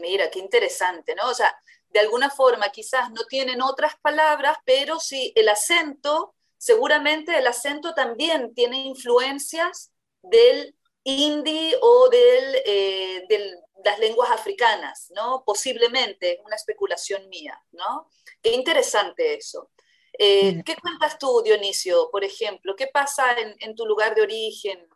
Mira, 0.00 0.30
qué 0.30 0.38
interesante, 0.38 1.14
¿no? 1.14 1.28
O 1.28 1.34
sea, 1.34 1.54
de 1.88 2.00
alguna 2.00 2.30
forma 2.30 2.70
quizás 2.70 3.10
no 3.10 3.24
tienen 3.24 3.62
otras 3.62 3.94
palabras, 4.02 4.58
pero 4.64 4.98
sí 4.98 5.32
el 5.36 5.48
acento 5.48 6.34
seguramente 6.62 7.36
el 7.36 7.46
acento 7.48 7.92
también 7.92 8.54
tiene 8.54 8.84
influencias 8.84 9.90
del 10.22 10.76
hindi 11.02 11.74
o 11.80 12.08
eh, 12.12 13.24
de 13.28 13.56
las 13.84 13.98
lenguas 13.98 14.30
africanas, 14.30 15.10
¿no? 15.12 15.42
Posiblemente, 15.44 16.40
una 16.44 16.54
especulación 16.54 17.28
mía, 17.28 17.60
¿no? 17.72 18.08
Qué 18.40 18.52
interesante 18.52 19.34
eso. 19.34 19.72
Eh, 20.16 20.62
¿Qué 20.64 20.76
cuentas 20.76 21.18
tú, 21.18 21.42
Dionisio, 21.42 22.08
por 22.12 22.22
ejemplo? 22.22 22.76
¿Qué 22.76 22.86
pasa 22.86 23.34
en, 23.36 23.74
tu 23.74 23.84
lugar 23.84 24.14
de 24.14 24.22
origen? 24.22 24.88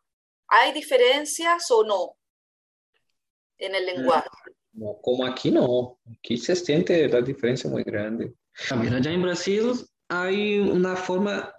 ¿Hay 0.47 0.71
diferencias 0.71 1.69
o 1.73 1.83
no 1.83 2.17
en 3.59 3.75
el 3.75 3.87
lenguaje? 3.87 4.29
No, 4.73 4.99
como 5.03 5.25
aquí 5.25 5.51
no, 5.51 5.99
aquí 6.11 6.37
se 6.37 6.55
siente 6.55 7.09
la 7.09 7.21
diferencia 7.23 7.71
muy 7.71 7.83
grande. 7.83 8.35
También 8.69 8.95
allá 8.95 9.11
en 9.11 9.23
Brasil 9.23 9.73
hay 10.09 10.59
una 10.59 10.97
forma 10.97 11.53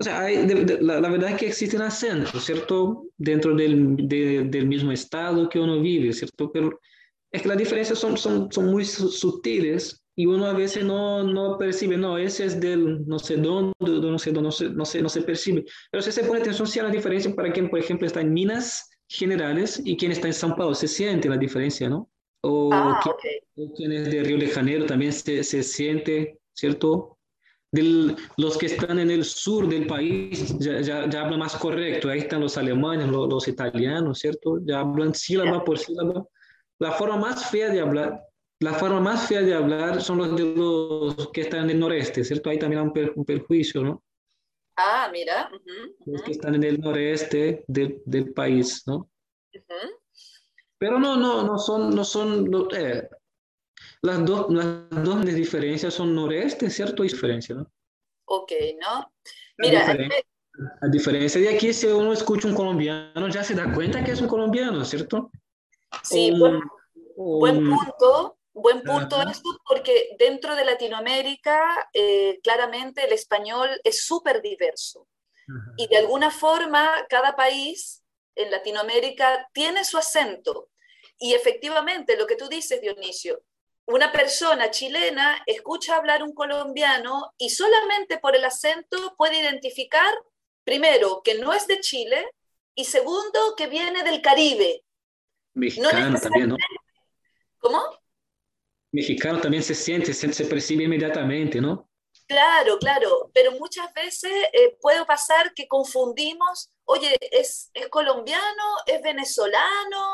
o 0.00 0.04
sea, 0.04 0.28
la, 0.30 1.08
verdad 1.08 1.30
es 1.30 1.36
que 1.38 1.48
existen 1.48 1.82
acentos, 1.82 2.44
¿cierto? 2.44 3.06
Dentro 3.16 3.56
del, 3.56 3.96
del, 3.96 4.66
mismo 4.66 4.92
estado 4.92 5.48
que 5.48 5.58
uno 5.58 5.80
vive, 5.80 6.12
¿cierto? 6.12 6.52
Pero 6.52 6.78
es 7.32 7.42
que 7.42 7.48
las 7.48 7.58
diferencias 7.58 7.98
son, 7.98 8.16
son, 8.16 8.50
son 8.52 8.66
muy 8.66 8.84
sutiles 8.84 10.00
y 10.14 10.26
uno 10.26 10.46
a 10.46 10.52
veces 10.52 10.84
no, 10.84 11.24
no 11.24 11.58
percibe, 11.58 11.96
no, 11.96 12.16
ese 12.16 12.44
es 12.44 12.60
del 12.60 13.06
no 13.08 13.18
sé 13.18 13.38
dónde, 13.38 13.72
no 13.80 14.18
sé 14.20 14.30
dónde, 14.30 14.46
no 14.46 14.52
se, 14.52 14.68
no 14.70 14.84
se, 14.84 15.02
no 15.02 15.08
se 15.08 15.22
percibe. 15.22 15.64
Pero 15.90 16.00
si 16.00 16.12
se 16.12 16.22
pone 16.22 16.40
atención, 16.40 16.68
si 16.68 16.78
hay 16.78 16.86
una 16.86 16.94
diferencia 16.94 17.34
para 17.34 17.52
quien, 17.52 17.68
por 17.68 17.80
ejemplo, 17.80 18.06
está 18.06 18.20
en 18.20 18.32
Minas 18.32 18.88
Generales 19.08 19.80
y 19.84 19.96
quien 19.96 20.12
está 20.12 20.26
en 20.28 20.34
São 20.34 20.54
Paulo, 20.56 20.74
se 20.74 20.88
siente 20.88 21.28
la 21.28 21.36
diferencia, 21.38 21.88
¿no? 21.88 22.10
O, 22.42 22.70
Ah, 22.72 23.00
quien, 23.02 23.14
ok. 23.14 23.24
o 23.56 23.74
quien 23.74 23.92
es 23.92 24.10
de 24.10 24.22
Río 24.22 24.38
de 24.38 24.48
Janeiro 24.48 24.86
también 24.86 25.12
se, 25.12 25.42
se 25.42 25.62
siente, 25.62 26.38
¿cierto? 26.52 27.18
Del, 27.70 28.16
los 28.38 28.56
que 28.56 28.66
están 28.66 28.98
en 28.98 29.10
el 29.10 29.24
sur 29.24 29.68
del 29.68 29.86
país 29.86 30.56
ya, 30.58 30.80
ya, 30.80 31.08
ya 31.08 31.20
hablan 31.22 31.38
más 31.40 31.56
correcto, 31.56 32.08
ahí 32.08 32.20
están 32.20 32.40
los 32.40 32.56
alemanes, 32.56 33.08
los, 33.08 33.28
los 33.28 33.46
italianos, 33.48 34.18
¿cierto? 34.20 34.58
Ya 34.64 34.80
hablan 34.80 35.14
sílaba 35.14 35.64
por 35.64 35.78
sílaba. 35.78 36.24
La 36.78 36.92
forma 36.92 37.16
más 37.16 37.50
fea 37.50 37.70
de 37.70 37.80
hablar 37.80 38.20
la 38.60 38.74
forma 38.74 39.00
más 39.00 39.28
fea 39.28 39.40
de 39.42 39.54
hablar 39.54 40.00
son 40.02 40.18
los 40.18 40.36
de 40.36 40.44
los 40.56 41.28
que 41.32 41.42
están 41.42 41.64
en 41.64 41.70
el 41.70 41.78
noreste, 41.78 42.24
¿cierto? 42.24 42.50
Ahí 42.50 42.58
también 42.58 42.80
hay 42.80 42.86
un, 42.88 42.92
per- 42.92 43.12
un 43.14 43.24
perjuicio, 43.24 43.82
¿no? 43.84 44.02
Ah, 44.78 45.08
mira. 45.12 45.50
Los 46.06 46.22
que 46.22 46.32
están 46.32 46.54
en 46.54 46.64
el 46.64 46.80
noreste 46.80 47.64
del, 47.66 48.00
del 48.06 48.32
país, 48.32 48.82
¿no? 48.86 49.10
Pero 50.78 50.98
no, 50.98 51.16
no, 51.16 51.42
no 51.42 51.58
son, 51.58 51.94
no 51.94 52.04
son, 52.04 52.44
no, 52.50 52.68
eh, 52.72 53.08
las 54.02 54.24
dos, 54.24 54.46
las 54.50 54.88
dos 54.90 55.24
diferencias 55.26 55.94
son 55.94 56.14
noreste, 56.14 56.70
¿cierto? 56.70 57.04
Y 57.04 57.08
diferencia, 57.08 57.56
¿no? 57.56 57.70
Ok, 58.26 58.52
¿no? 58.80 59.12
Mira, 59.58 59.90
a 59.90 59.94
mí 59.94 60.04
diferencia, 60.90 61.40
de 61.40 61.48
aquí, 61.54 61.72
si 61.72 61.86
uno 61.86 62.12
escucha 62.12 62.48
un 62.48 62.54
colombiano, 62.54 63.28
ya 63.28 63.44
se 63.44 63.54
da 63.54 63.72
cuenta 63.72 64.02
que 64.04 64.12
es 64.12 64.20
un 64.20 64.28
colombiano, 64.28 64.84
¿cierto? 64.84 65.30
sí, 66.02 66.30
buen, 66.38 66.54
un- 66.56 66.62
buen 67.38 67.56
un- 67.58 67.68
punto, 67.68 68.37
buen 68.52 68.82
punto 68.82 69.20
esto, 69.22 69.58
porque 69.66 70.16
dentro 70.18 70.56
de 70.56 70.64
Latinoamérica, 70.64 71.88
eh, 71.92 72.40
claramente 72.42 73.04
el 73.04 73.12
español 73.12 73.68
es 73.84 74.04
súper 74.04 74.42
diverso. 74.42 75.06
y 75.78 75.86
de 75.86 75.96
alguna 75.96 76.30
forma 76.30 77.06
cada 77.08 77.34
país 77.34 78.02
en 78.34 78.50
Latinoamérica 78.50 79.48
tiene 79.54 79.82
su 79.82 79.96
acento. 79.96 80.68
Y 81.18 81.32
efectivamente, 81.32 82.18
lo 82.18 82.26
que 82.26 82.36
tú 82.36 82.48
dices, 82.48 82.82
Dionisio, 82.82 83.42
una 83.86 84.12
persona 84.12 84.70
chilena 84.70 85.42
escucha 85.46 85.96
hablar 85.96 86.22
un 86.22 86.34
colombiano 86.34 87.32
y 87.38 87.48
solamente 87.48 88.18
por 88.18 88.36
el 88.36 88.44
acento 88.44 89.14
puede 89.16 89.40
identificar, 89.40 90.14
primero, 90.62 91.22
que 91.24 91.36
no 91.36 91.54
es 91.54 91.66
de 91.66 91.80
Chile 91.80 92.30
y 92.74 92.84
segundo, 92.84 93.54
que 93.56 93.66
viene 93.66 94.04
del 94.04 94.20
Caribe. 94.20 94.84
mexicano 95.54 96.20
también, 96.20 96.50
¿no? 96.50 96.56
¿Cómo? 97.58 97.82
Mexicano 98.92 99.40
también 99.40 99.62
se 99.62 99.74
siente, 99.74 100.14
se, 100.14 100.32
se 100.32 100.44
percibe 100.46 100.84
inmediatamente, 100.84 101.60
¿no? 101.60 101.88
Claro, 102.26 102.78
claro, 102.78 103.30
pero 103.32 103.52
muchas 103.52 103.92
veces 103.94 104.30
eh, 104.52 104.76
puede 104.80 105.04
pasar 105.06 105.52
que 105.54 105.66
confundimos, 105.66 106.70
oye, 106.84 107.16
¿es, 107.32 107.70
es 107.72 107.88
colombiano, 107.88 108.64
es 108.86 109.00
venezolano 109.02 110.06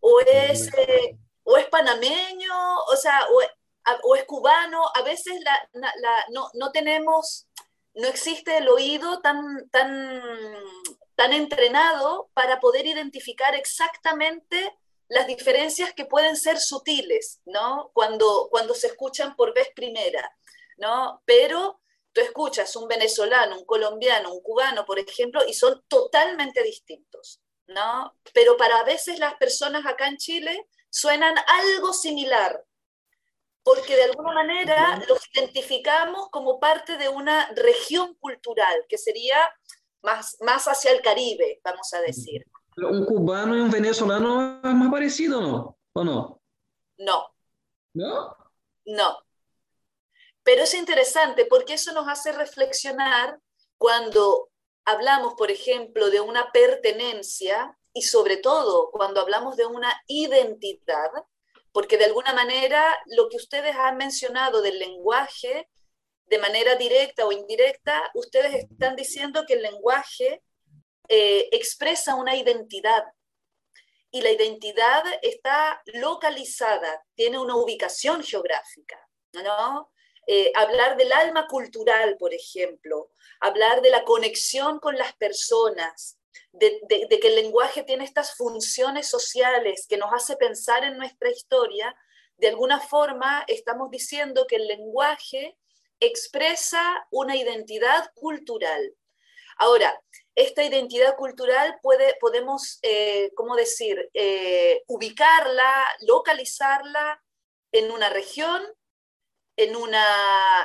o 0.00 0.20
es, 0.20 0.68
eh, 0.76 1.16
o 1.44 1.56
es 1.56 1.66
panameño, 1.66 2.52
o 2.86 2.96
sea, 2.96 3.20
o, 3.30 3.40
a- 3.84 4.00
o 4.04 4.14
es 4.16 4.24
cubano? 4.24 4.82
A 4.94 5.02
veces 5.02 5.40
la, 5.42 5.68
la- 5.72 5.92
la- 6.00 6.24
no, 6.32 6.48
no 6.54 6.70
tenemos, 6.70 7.46
no 7.94 8.08
existe 8.08 8.58
el 8.58 8.68
oído 8.68 9.20
tan, 9.20 9.68
tan, 9.70 10.20
tan 11.14 11.32
entrenado 11.32 12.28
para 12.34 12.60
poder 12.60 12.86
identificar 12.86 13.54
exactamente 13.54 14.76
las 15.08 15.26
diferencias 15.26 15.92
que 15.94 16.04
pueden 16.04 16.36
ser 16.36 16.58
sutiles, 16.58 17.40
¿no? 17.46 17.90
Cuando, 17.94 18.48
cuando 18.50 18.74
se 18.74 18.88
escuchan 18.88 19.34
por 19.36 19.54
vez 19.54 19.68
primera. 19.74 20.30
¿no? 20.78 21.22
Pero 21.26 21.80
tú 22.12 22.20
escuchas 22.20 22.74
un 22.76 22.88
venezolano, 22.88 23.58
un 23.58 23.66
colombiano, 23.66 24.32
un 24.32 24.42
cubano, 24.42 24.84
por 24.86 24.98
ejemplo, 24.98 25.42
y 25.46 25.52
son 25.52 25.84
totalmente 25.88 26.62
distintos, 26.62 27.42
¿no? 27.66 28.14
Pero 28.32 28.56
para 28.56 28.78
a 28.78 28.84
veces 28.84 29.18
las 29.18 29.34
personas 29.34 29.84
acá 29.84 30.08
en 30.08 30.16
Chile 30.16 30.66
suenan 30.88 31.34
algo 31.46 31.92
similar, 31.92 32.64
porque 33.62 33.96
de 33.96 34.04
alguna 34.04 34.32
manera 34.32 35.02
los 35.06 35.20
identificamos 35.34 36.30
como 36.30 36.58
parte 36.58 36.96
de 36.96 37.08
una 37.08 37.50
región 37.54 38.14
cultural, 38.14 38.86
que 38.88 38.96
sería 38.96 39.36
más, 40.00 40.38
más 40.40 40.66
hacia 40.66 40.92
el 40.92 41.02
Caribe, 41.02 41.60
vamos 41.62 41.92
a 41.92 42.00
decir. 42.00 42.46
Un 42.86 43.04
cubano 43.04 43.56
y 43.56 43.60
un 43.60 43.70
venezolano 43.70 44.60
es 44.62 44.74
más 44.74 44.90
parecido, 44.90 45.40
¿no? 45.40 45.78
¿O 45.92 46.04
no? 46.04 46.40
No, 46.98 47.34
¿No? 47.94 48.36
no. 48.84 49.18
Pero 50.42 50.62
es 50.62 50.74
interesante 50.74 51.44
porque 51.44 51.74
eso 51.74 51.92
nos 51.92 52.08
hace 52.08 52.32
reflexionar 52.32 53.38
cuando 53.76 54.50
hablamos, 54.84 55.34
por 55.34 55.50
ejemplo, 55.50 56.10
de 56.10 56.20
una 56.20 56.50
pertenencia 56.52 57.76
y 57.92 58.02
sobre 58.02 58.36
todo 58.38 58.90
cuando 58.90 59.20
hablamos 59.20 59.56
de 59.56 59.66
una 59.66 59.92
identidad, 60.06 61.10
porque 61.72 61.98
de 61.98 62.06
alguna 62.06 62.32
manera 62.32 62.96
lo 63.06 63.28
que 63.28 63.36
ustedes 63.36 63.76
han 63.76 63.96
mencionado 63.96 64.62
del 64.62 64.78
lenguaje, 64.78 65.68
de 66.26 66.38
manera 66.38 66.76
directa 66.76 67.26
o 67.26 67.32
indirecta, 67.32 68.10
ustedes 68.14 68.54
están 68.54 68.96
diciendo 68.96 69.44
que 69.46 69.54
el 69.54 69.62
lenguaje 69.62 70.42
eh, 71.08 71.48
expresa 71.52 72.14
una 72.14 72.36
identidad 72.36 73.04
y 74.10 74.22
la 74.22 74.30
identidad 74.30 75.02
está 75.22 75.82
localizada, 75.86 77.04
tiene 77.14 77.38
una 77.38 77.56
ubicación 77.56 78.22
geográfica, 78.22 78.98
¿no? 79.32 79.90
Eh, 80.26 80.52
hablar 80.54 80.96
del 80.96 81.12
alma 81.12 81.46
cultural, 81.46 82.16
por 82.18 82.34
ejemplo, 82.34 83.10
hablar 83.40 83.80
de 83.80 83.90
la 83.90 84.04
conexión 84.04 84.78
con 84.78 84.96
las 84.96 85.14
personas, 85.14 86.18
de, 86.52 86.80
que 87.20 87.28
el 87.28 87.36
lenguaje 87.36 87.82
tiene 87.82 88.04
estas 88.04 88.34
funciones 88.36 89.08
sociales 89.08 89.86
que 89.88 89.96
nos 89.96 90.12
hace 90.12 90.36
pensar 90.36 90.84
en 90.84 90.96
nuestra 90.96 91.30
historia, 91.30 91.94
de 92.36 92.48
alguna 92.48 92.80
forma 92.80 93.44
estamos 93.48 93.90
diciendo 93.90 94.46
que 94.46 94.56
el 94.56 94.66
lenguaje 94.66 95.56
expresa 96.00 97.06
una 97.10 97.36
identidad 97.36 98.10
cultural. 98.14 98.94
Ahora, 99.56 100.00
esta 100.38 100.62
identidad 100.62 101.16
cultural 101.16 101.80
puede, 101.82 102.14
podemos, 102.20 102.78
eh, 102.82 103.32
¿cómo 103.34 103.56
decir?, 103.56 104.08
eh, 104.14 104.84
ubicarla, 104.86 105.84
localizarla 106.02 107.20
en 107.72 107.90
una 107.90 108.08
región, 108.08 108.62
en, 109.56 109.74
una, 109.74 110.06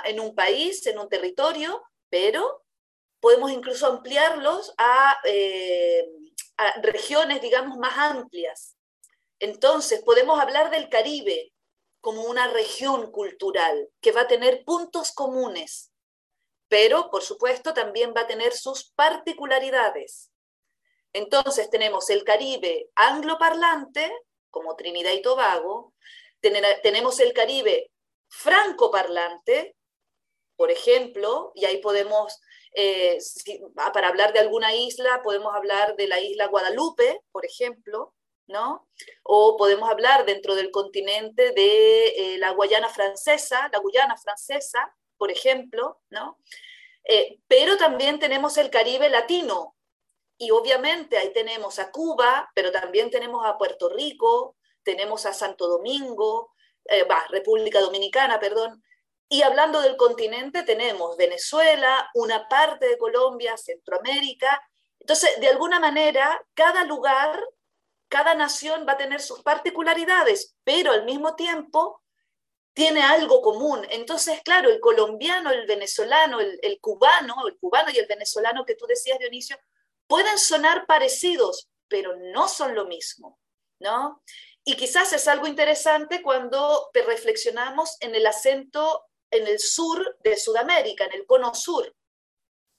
en 0.06 0.20
un 0.20 0.36
país, 0.36 0.86
en 0.86 1.00
un 1.00 1.10
territorio, 1.10 1.82
pero 2.12 2.64
podemos 3.20 3.52
incluso 3.52 3.88
ampliarlos 3.88 4.76
a, 4.78 5.18
eh, 5.24 6.08
a 6.58 6.80
regiones, 6.82 7.42
digamos, 7.42 7.76
más 7.80 7.98
amplias. 7.98 8.78
Entonces, 9.40 10.04
podemos 10.04 10.40
hablar 10.40 10.70
del 10.70 10.88
Caribe 10.88 11.52
como 12.00 12.26
una 12.26 12.48
región 12.48 13.12
cultural 13.12 13.90
que 14.02 14.12
va 14.12 14.22
a 14.22 14.28
tener 14.28 14.64
puntos 14.66 15.14
comunes, 15.14 15.93
pero 16.68 17.10
por 17.10 17.24
supuesto 17.24 17.74
también 17.74 18.14
va 18.16 18.22
a 18.22 18.28
tener 18.28 18.54
sus 18.54 18.92
particularidades. 18.92 20.32
Entonces 21.14 21.70
tenemos 21.70 22.10
el 22.10 22.24
Caribe 22.24 22.90
angloparlante, 22.96 24.12
como 24.50 24.76
Trinidad 24.76 25.12
y 25.12 25.22
Tobago, 25.22 25.94
tenemos 26.42 27.20
el 27.20 27.34
Caribe 27.34 27.92
francoparlante, 28.28 29.76
por 30.56 30.72
ejemplo, 30.72 31.52
y 31.56 31.66
ahí 31.66 31.78
podemos, 31.78 32.40
eh, 32.76 33.18
para 33.76 34.08
hablar 34.08 34.34
de 34.34 34.40
alguna 34.40 34.76
isla, 34.76 35.22
podemos 35.24 35.54
hablar 35.56 35.96
de 35.96 36.08
la 36.08 36.20
isla 36.20 36.48
Guadalupe, 36.48 37.22
por 37.32 37.46
ejemplo, 37.46 38.14
¿no? 38.48 38.88
O 39.24 39.58
podemos 39.58 39.90
hablar 39.90 40.26
dentro 40.26 40.56
del 40.56 40.72
continente 40.72 41.52
de 41.52 42.08
eh, 42.08 42.38
la 42.38 42.52
Guayana 42.52 42.90
francesa, 42.90 43.70
la 43.72 43.80
Guyana 43.80 44.18
francesa, 44.18 44.96
por 45.24 45.32
ejemplo, 45.32 46.02
¿no? 46.10 46.38
Eh, 47.06 47.40
pero 47.48 47.78
también 47.78 48.20
tenemos 48.20 48.58
el 48.58 48.70
Caribe 48.70 49.10
latino, 49.10 49.74
y 50.38 50.52
obviamente 50.52 51.18
ahí 51.18 51.32
tenemos 51.32 51.80
a 51.80 51.92
Cuba, 51.92 52.52
pero 52.54 52.74
también 52.74 53.10
tenemos 53.10 53.46
a 53.46 53.58
Puerto 53.58 53.88
Rico, 53.88 54.58
tenemos 54.84 55.26
a 55.26 55.32
Santo 55.32 55.70
Domingo, 55.70 56.52
eh, 56.84 57.06
bah, 57.08 57.26
República 57.30 57.80
Dominicana, 57.80 58.38
perdón, 58.38 58.84
y 59.30 59.44
hablando 59.44 59.80
del 59.80 59.96
continente 59.96 60.64
tenemos 60.64 61.16
Venezuela, 61.16 62.10
una 62.16 62.50
parte 62.50 62.86
de 62.86 62.98
Colombia, 62.98 63.56
Centroamérica. 63.56 64.62
Entonces, 65.00 65.40
de 65.40 65.48
alguna 65.48 65.80
manera, 65.80 66.46
cada 66.54 66.84
lugar, 66.84 67.42
cada 68.10 68.36
nación 68.36 68.86
va 68.86 68.92
a 68.92 68.98
tener 68.98 69.22
sus 69.22 69.42
particularidades, 69.42 70.58
pero 70.66 70.92
al 70.92 71.06
mismo 71.06 71.38
tiempo 71.38 72.03
tiene 72.74 73.02
algo 73.02 73.42
común. 73.42 73.86
Entonces, 73.90 74.42
claro, 74.44 74.70
el 74.70 74.80
colombiano, 74.80 75.52
el 75.52 75.66
venezolano, 75.68 76.40
el, 76.40 76.60
el 76.62 76.80
cubano, 76.80 77.48
el 77.48 77.58
cubano 77.58 77.92
y 77.92 77.98
el 77.98 78.08
venezolano 78.08 78.66
que 78.66 78.76
tú 78.76 78.86
decías, 78.88 79.20
Dionisio, 79.20 79.58
pueden 80.08 80.38
sonar 80.38 80.86
parecidos, 80.86 81.70
pero 81.88 82.16
no 82.34 82.48
son 82.48 82.76
lo 82.76 82.86
mismo, 82.86 83.40
¿no? 83.80 84.24
Y 84.66 84.76
quizás 84.76 85.14
es 85.14 85.28
algo 85.28 85.48
interesante 85.48 86.22
cuando 86.22 86.90
reflexionamos 86.94 87.98
en 88.00 88.16
el 88.16 88.26
acento 88.26 89.06
en 89.34 89.48
el 89.48 89.60
sur 89.60 90.18
de 90.24 90.38
Sudamérica, 90.38 91.06
en 91.06 91.14
el 91.14 91.26
cono 91.26 91.54
sur. 91.54 91.94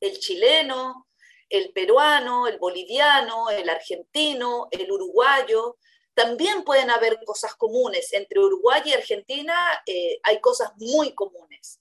El 0.01 0.19
chileno, 0.19 1.09
el 1.49 1.73
peruano, 1.73 2.47
el 2.47 2.59
boliviano, 2.59 3.51
el 3.51 3.69
argentino, 3.69 4.69
el 4.71 4.91
uruguayo, 4.91 5.77
también 6.15 6.65
pueden 6.65 6.91
haber 6.91 7.23
cosas 7.25 7.55
comunes. 7.55 8.13
Entre 8.13 8.39
Uruguay 8.39 8.83
y 8.85 8.93
Argentina 8.93 9.55
eh, 9.87 10.19
hay 10.23 10.41
cosas 10.41 10.73
muy 10.77 11.15
comunes. 11.15 11.81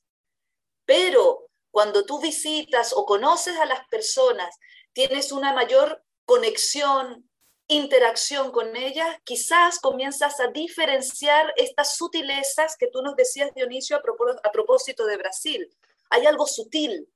Pero 0.86 1.50
cuando 1.72 2.06
tú 2.06 2.20
visitas 2.20 2.94
o 2.94 3.06
conoces 3.06 3.58
a 3.58 3.66
las 3.66 3.88
personas, 3.88 4.56
tienes 4.92 5.32
una 5.32 5.54
mayor 5.54 6.04
conexión, 6.26 7.30
interacción 7.68 8.52
con 8.52 8.76
ellas, 8.76 9.18
quizás 9.24 9.80
comienzas 9.80 10.40
a 10.40 10.48
diferenciar 10.48 11.54
estas 11.56 11.96
sutilezas 11.96 12.76
que 12.78 12.88
tú 12.88 13.02
nos 13.02 13.16
decías, 13.16 13.54
Dionisio, 13.54 13.98
a 13.98 14.52
propósito 14.52 15.06
de 15.06 15.18
Brasil. 15.18 15.70
Hay 16.10 16.26
algo 16.26 16.46
sutil, 16.46 17.10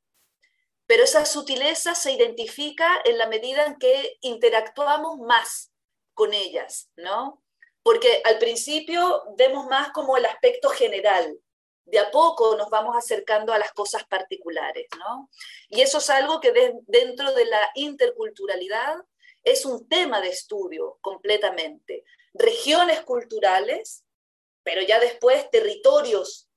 pero 0.85 1.03
esa 1.03 1.25
sutileza 1.25 1.95
se 1.95 2.13
identifica 2.13 3.01
en 3.05 3.17
la 3.17 3.27
medida 3.27 3.65
en 3.65 3.75
que 3.75 4.17
interactuamos 4.21 5.19
más 5.19 5.71
con 6.17 6.33
ellas, 6.33 6.89
¿no? 6.95 7.43
Porque 7.83 8.23
al 8.25 8.39
principio 8.39 9.23
vemos 9.37 9.67
más 9.67 9.91
como 9.91 10.17
el 10.17 10.25
aspecto 10.25 10.69
general, 10.69 11.39
de 11.85 11.99
a 11.99 12.09
poco 12.09 12.57
nos 12.57 12.71
vamos 12.71 12.97
acercando 12.97 13.53
a 13.53 13.59
las 13.59 13.71
cosas 13.71 14.03
particulares, 14.05 14.87
¿no? 14.97 15.29
Y 15.69 15.81
eso 15.81 15.99
es 15.99 16.09
algo 16.09 16.41
que 16.41 16.51
dentro 16.87 17.33
de 17.33 17.45
la 17.45 17.69
interculturalidad 17.75 18.95
es 19.43 19.63
un 19.63 19.87
tema 19.87 20.19
de 20.19 20.29
estudio 20.29 20.97
completamente. 21.01 22.03
Regiones 22.33 23.01
culturales, 23.03 24.03
pero 24.63 24.81
ya 24.81 24.99
después 24.99 25.49
territorios 25.51 26.49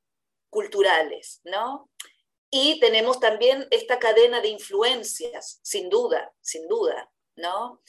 culturales, 0.49 1.43
¿no? 1.45 1.91
Y 2.51 2.81
tenemos 2.81 3.21
también 3.21 3.69
esta 3.71 3.99
cadena 3.99 4.41
de 4.41 4.49
influencias, 4.49 5.61
sin 5.63 5.91
duda, 5.91 6.33
sin 6.41 6.67
duda, 6.67 7.13
¿no? 7.37 7.83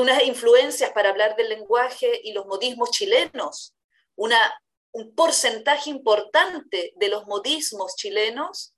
Unas 0.00 0.22
influencias 0.24 0.92
para 0.92 1.10
hablar 1.10 1.36
del 1.36 1.48
lenguaje 1.48 2.20
y 2.22 2.32
los 2.32 2.46
modismos 2.46 2.90
chilenos. 2.90 3.74
Un 4.16 5.14
porcentaje 5.14 5.90
importante 5.90 6.92
de 6.96 7.08
los 7.08 7.26
modismos 7.26 7.96
chilenos 7.96 8.74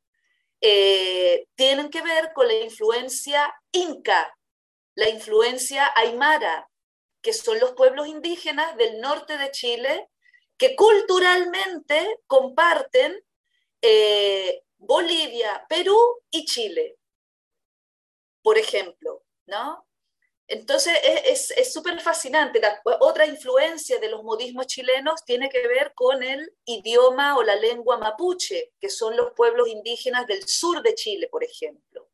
eh, 0.60 1.46
tienen 1.54 1.90
que 1.90 2.02
ver 2.02 2.32
con 2.34 2.48
la 2.48 2.54
influencia 2.54 3.54
inca, 3.70 4.36
la 4.94 5.08
influencia 5.08 5.92
aymara, 5.94 6.68
que 7.22 7.32
son 7.32 7.60
los 7.60 7.72
pueblos 7.72 8.08
indígenas 8.08 8.76
del 8.76 9.00
norte 9.00 9.38
de 9.38 9.50
Chile, 9.50 10.08
que 10.56 10.74
culturalmente 10.74 12.18
comparten 12.26 13.24
eh, 13.80 14.62
Bolivia, 14.76 15.64
Perú 15.68 15.98
y 16.30 16.44
Chile, 16.44 16.96
por 18.42 18.58
ejemplo, 18.58 19.24
¿no? 19.46 19.87
Entonces 20.48 20.94
es 21.56 21.72
súper 21.72 22.00
fascinante. 22.00 22.60
otra 23.00 23.26
influencia 23.26 23.98
de 23.98 24.08
los 24.08 24.24
modismos 24.24 24.66
chilenos 24.66 25.22
tiene 25.24 25.50
que 25.50 25.68
ver 25.68 25.92
con 25.94 26.22
el 26.22 26.50
idioma 26.64 27.36
o 27.36 27.42
la 27.42 27.54
lengua 27.54 27.98
mapuche, 27.98 28.72
que 28.80 28.88
son 28.88 29.14
los 29.14 29.32
pueblos 29.32 29.68
indígenas 29.68 30.26
del 30.26 30.48
sur 30.48 30.82
de 30.82 30.94
Chile, 30.94 31.28
por 31.28 31.44
ejemplo. 31.44 32.08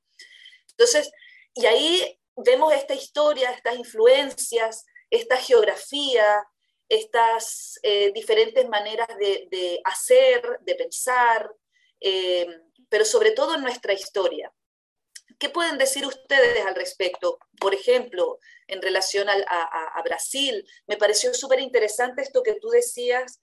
Entonces, 0.70 1.12
y 1.54 1.66
ahí 1.66 2.20
vemos 2.34 2.72
esta 2.72 2.94
historia, 2.94 3.52
estas 3.52 3.76
influencias, 3.76 4.84
esta 5.10 5.36
geografía, 5.36 6.44
estas 6.88 7.78
eh, 7.84 8.10
diferentes 8.12 8.68
maneras 8.68 9.08
de 9.16 9.80
hacer, 9.84 10.58
de 10.62 10.74
pensar, 10.74 11.48
eh, 12.00 12.46
pero 12.88 13.04
sobre 13.04 13.30
todo 13.30 13.54
en 13.54 13.62
nuestra 13.62 13.92
historia. 13.92 14.52
¿Qué 15.38 15.48
pueden 15.48 15.78
decir 15.78 16.06
ustedes 16.06 16.64
al 16.64 16.74
respecto? 16.74 17.38
Por 17.60 17.74
ejemplo, 17.74 18.38
en 18.66 18.82
relación 18.82 19.28
a, 19.28 20.02
Brasil, 20.04 20.66
me 20.86 20.96
pareció 20.96 21.32
súper 21.34 21.60
interesante 21.60 22.22
esto 22.22 22.42
que 22.42 22.54
tú 22.54 22.68
decías, 22.68 23.40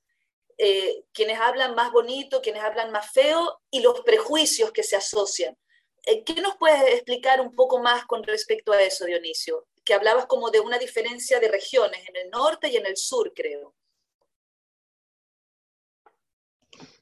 eh, 0.57 1.05
quienes 1.13 1.39
hablan 1.39 1.75
más 1.75 1.91
bonito, 1.91 2.41
quienes 2.41 2.63
hablan 2.63 2.91
más 2.91 3.11
feo 3.11 3.61
y 3.71 3.81
los 3.81 4.01
prejuicios 4.01 4.71
que 4.71 4.83
se 4.83 4.95
asocian. 4.95 5.57
Eh, 6.05 6.23
¿Qué 6.23 6.41
nos 6.41 6.55
puedes 6.57 6.93
explicar 6.93 7.41
un 7.41 7.55
poco 7.55 7.79
más 7.79 8.05
con 8.05 8.23
respecto 8.23 8.71
a 8.71 8.81
eso, 8.81 9.05
Dionisio? 9.05 9.67
Que 9.83 9.93
hablabas 9.93 10.25
como 10.25 10.51
de 10.51 10.59
una 10.59 10.77
diferencia 10.77 11.39
de 11.39 11.47
regiones, 11.47 12.07
en 12.07 12.15
el 12.15 12.29
norte 12.29 12.69
y 12.69 12.77
en 12.77 12.85
el 12.85 12.97
sur, 12.97 13.33
creo. 13.33 13.73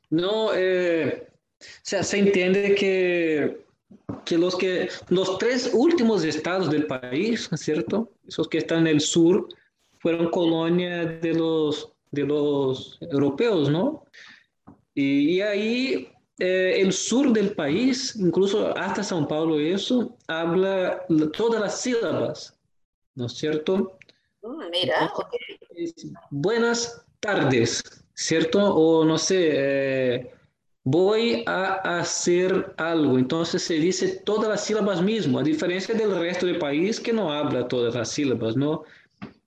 No, 0.10 0.54
eh, 0.56 1.28
o 1.62 1.65
sea, 1.84 2.04
se 2.04 2.17
entiende 2.17 2.73
que, 2.75 3.65
que, 4.25 4.38
los, 4.38 4.56
que 4.56 4.89
los 5.10 5.38
tres 5.38 5.71
últimos 5.73 6.23
estados 6.23 6.69
del 6.69 6.86
país, 6.86 7.49
¿cierto? 7.56 8.12
Esos 8.28 8.47
que 8.47 8.60
están 8.60 8.82
en 8.82 8.95
el 8.95 9.02
sur, 9.02 9.47
fueron 9.99 10.30
colonia 10.30 11.06
de 11.06 11.34
los, 11.34 11.91
de 12.12 12.23
los 12.23 12.97
europeos, 13.02 13.69
¿no? 13.69 14.06
Y, 14.93 15.39
ahí 15.41 16.10
eh, 16.39 16.75
el 16.82 16.91
sur 16.91 17.32
del 17.32 17.54
país, 17.54 18.15
incluso 18.15 18.75
hasta 18.78 19.02
São 19.02 19.28
Paulo, 19.28 19.60
eso, 19.60 20.17
habla 20.28 21.06
todas 21.36 21.62
las 21.62 21.82
sílabas, 21.82 22.58
¿no 23.15 23.28
es 23.28 23.34
cierto? 23.34 23.97
Mm, 24.41 24.69
mira, 24.71 25.13
buenas 26.30 27.06
tardes, 27.19 27.84
¿cierto? 28.13 28.73
O 28.75 29.06
no 29.06 29.17
sé, 29.17 29.49
eh, 29.52 30.32
voy 30.84 31.44
a 31.46 32.00
hacer 32.00 32.74
algo. 32.78 33.18
Entonces 33.20 33.63
se 33.63 33.76
dice 33.76 34.22
todas 34.26 34.50
las 34.50 34.65
sílabas 34.65 35.02
mismo, 35.02 35.39
a 35.39 35.44
diferencia 35.44 35.94
del 35.94 36.18
resto 36.18 36.46
del 36.46 36.60
país 36.60 37.00
que 37.00 37.13
no 37.13 37.32
habla 37.32 37.68
todas 37.68 37.96
las 37.96 38.10
sílabas, 38.10 38.56
¿no? 38.56 38.84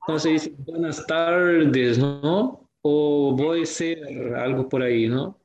Entonces 0.06 0.32
dice 0.32 0.54
buenas 0.66 1.06
tardes, 1.06 1.98
¿no? 1.98 2.68
O 2.82 3.34
voy 3.36 3.60
a 3.60 3.62
hacer 3.62 4.34
algo 4.34 4.68
por 4.68 4.82
ahí, 4.82 5.08
¿no? 5.08 5.38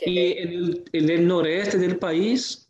Y 0.00 0.18
en 0.38 0.48
el, 0.48 0.84
en 0.92 1.10
el, 1.10 1.26
noreste 1.26 1.78
del 1.78 1.98
país, 1.98 2.68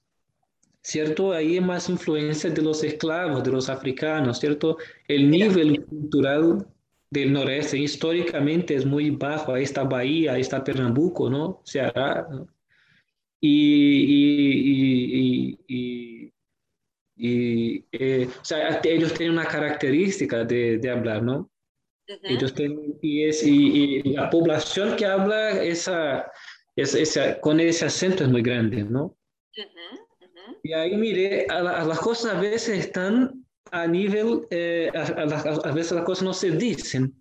¿cierto? 0.82 1.32
Ahí 1.32 1.54
hay 1.54 1.60
más 1.60 1.88
influencia 1.88 2.50
de 2.50 2.62
los 2.62 2.84
esclavos, 2.84 3.42
de 3.42 3.52
los 3.52 3.68
africanos, 3.68 4.38
¿cierto? 4.38 4.76
El 5.08 5.30
nivel 5.30 5.84
cultural 5.86 6.66
del 7.10 7.32
noreste 7.32 7.78
históricamente 7.78 8.74
es 8.74 8.84
muy 8.84 9.10
bajo. 9.10 9.54
Ahí 9.54 9.62
está 9.62 9.84
Bahía, 9.84 10.34
ahí 10.34 10.42
está 10.42 10.62
Pernambuco, 10.62 11.30
¿no? 11.30 11.62
Ceará, 11.64 12.26
¿no? 12.30 12.48
Y, 13.48 14.28
y, 15.68 16.32
y, 17.16 17.84
eh, 17.92 18.28
o 18.40 18.44
sea, 18.44 18.80
ellos 18.84 19.14
tienen 19.14 19.38
una 19.38 19.46
característica 19.46 20.44
de, 20.44 20.78
de 20.78 20.90
hablar, 20.90 21.22
¿no? 21.22 21.50
Ellos 22.22 22.54
tienen, 22.54 22.98
y, 23.02 23.24
es, 23.24 23.42
y, 23.44 24.02
la 24.02 24.30
población 24.30 24.96
que 24.96 25.06
habla 25.06 25.62
esa, 25.62 26.30
esa, 26.76 27.40
con 27.40 27.58
ese 27.58 27.86
acento 27.86 28.24
es 28.24 28.30
muy 28.30 28.42
grande, 28.42 28.84
¿no? 28.84 29.16
Y 30.62 30.72
ahí, 30.72 30.96
mire, 30.96 31.46
a, 31.48 31.62
las 31.62 31.98
cosas 31.98 32.34
a 32.34 32.40
veces 32.40 32.78
están 32.78 33.44
a 33.72 33.86
nivel, 33.86 34.46
eh, 34.50 34.90
a, 34.94 35.02
a, 35.02 35.72
veces 35.72 35.92
las 35.92 36.04
cosas 36.04 36.24
no 36.24 36.32
se 36.32 36.52
dicen. 36.52 37.20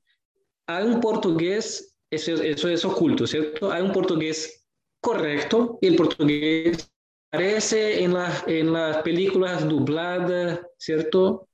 Hay 0.68 0.84
un 0.86 1.00
portugués, 1.00 1.96
eso, 2.12 2.34
eso 2.34 2.70
es 2.70 2.86
oculto, 2.86 3.26
¿cierto? 3.26 3.72
Hay 3.72 3.82
un 3.82 3.92
portugués 3.92 4.65
correcto. 5.06 5.78
El 5.82 5.96
portugués 5.96 6.92
aparece 7.32 8.04
en, 8.04 8.16
la, 8.16 8.44
en 8.48 8.74
las 8.74 9.04
películas 9.04 9.68
dubladas, 9.70 10.62
¿cierto? 10.80 11.48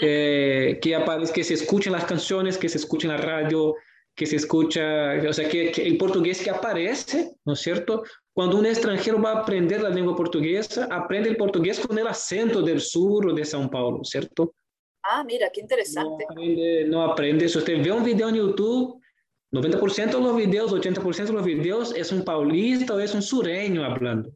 Eh, 0.00 0.78
que 0.80 0.94
aparece, 0.94 1.32
que 1.32 1.42
se 1.42 1.54
escuchan 1.54 1.92
las 1.92 2.04
canciones, 2.04 2.56
que 2.56 2.68
se 2.68 2.78
escucha 2.78 3.08
en 3.08 3.14
la 3.14 3.20
radio, 3.20 3.74
que 4.14 4.26
se 4.26 4.36
escucha, 4.36 5.14
o 5.28 5.32
sea, 5.32 5.48
que, 5.48 5.70
el 5.70 5.96
portugués 5.98 6.42
que 6.42 6.50
aparece, 6.50 7.32
¿no 7.44 7.54
es 7.54 7.60
cierto? 7.60 8.04
Cuando 8.32 8.58
un 8.58 8.66
extranjero 8.66 9.20
va 9.20 9.32
a 9.32 9.40
aprender 9.40 9.82
la 9.82 9.90
lengua 9.90 10.14
portuguesa, 10.14 10.86
aprende 10.90 11.28
el 11.30 11.36
portugués 11.36 11.80
con 11.80 11.98
el 11.98 12.06
acento 12.06 12.62
del 12.62 12.80
sur 12.80 13.26
o 13.26 13.34
de 13.34 13.42
São 13.42 13.68
Paulo, 13.68 14.04
¿cierto? 14.04 14.54
Ah, 15.02 15.24
mira, 15.24 15.50
qué 15.52 15.60
interesante. 15.60 16.24
No 16.24 16.32
aprende, 16.32 16.84
no 16.86 17.02
aprende. 17.02 17.48
Si 17.48 17.58
usted 17.58 17.82
ve 17.82 17.90
un 17.90 18.04
video 18.04 18.28
en 18.28 18.36
YouTube, 18.36 19.00
90% 19.54 20.16
de 20.16 20.20
los 20.20 20.36
videos, 20.36 20.72
80% 20.72 21.26
de 21.26 21.32
los 21.32 21.44
videos 21.44 21.94
es 21.94 22.10
un 22.10 22.24
paulista 22.24 22.94
o 22.94 22.98
es 22.98 23.14
un 23.14 23.22
sureño 23.22 23.84
hablando. 23.84 24.30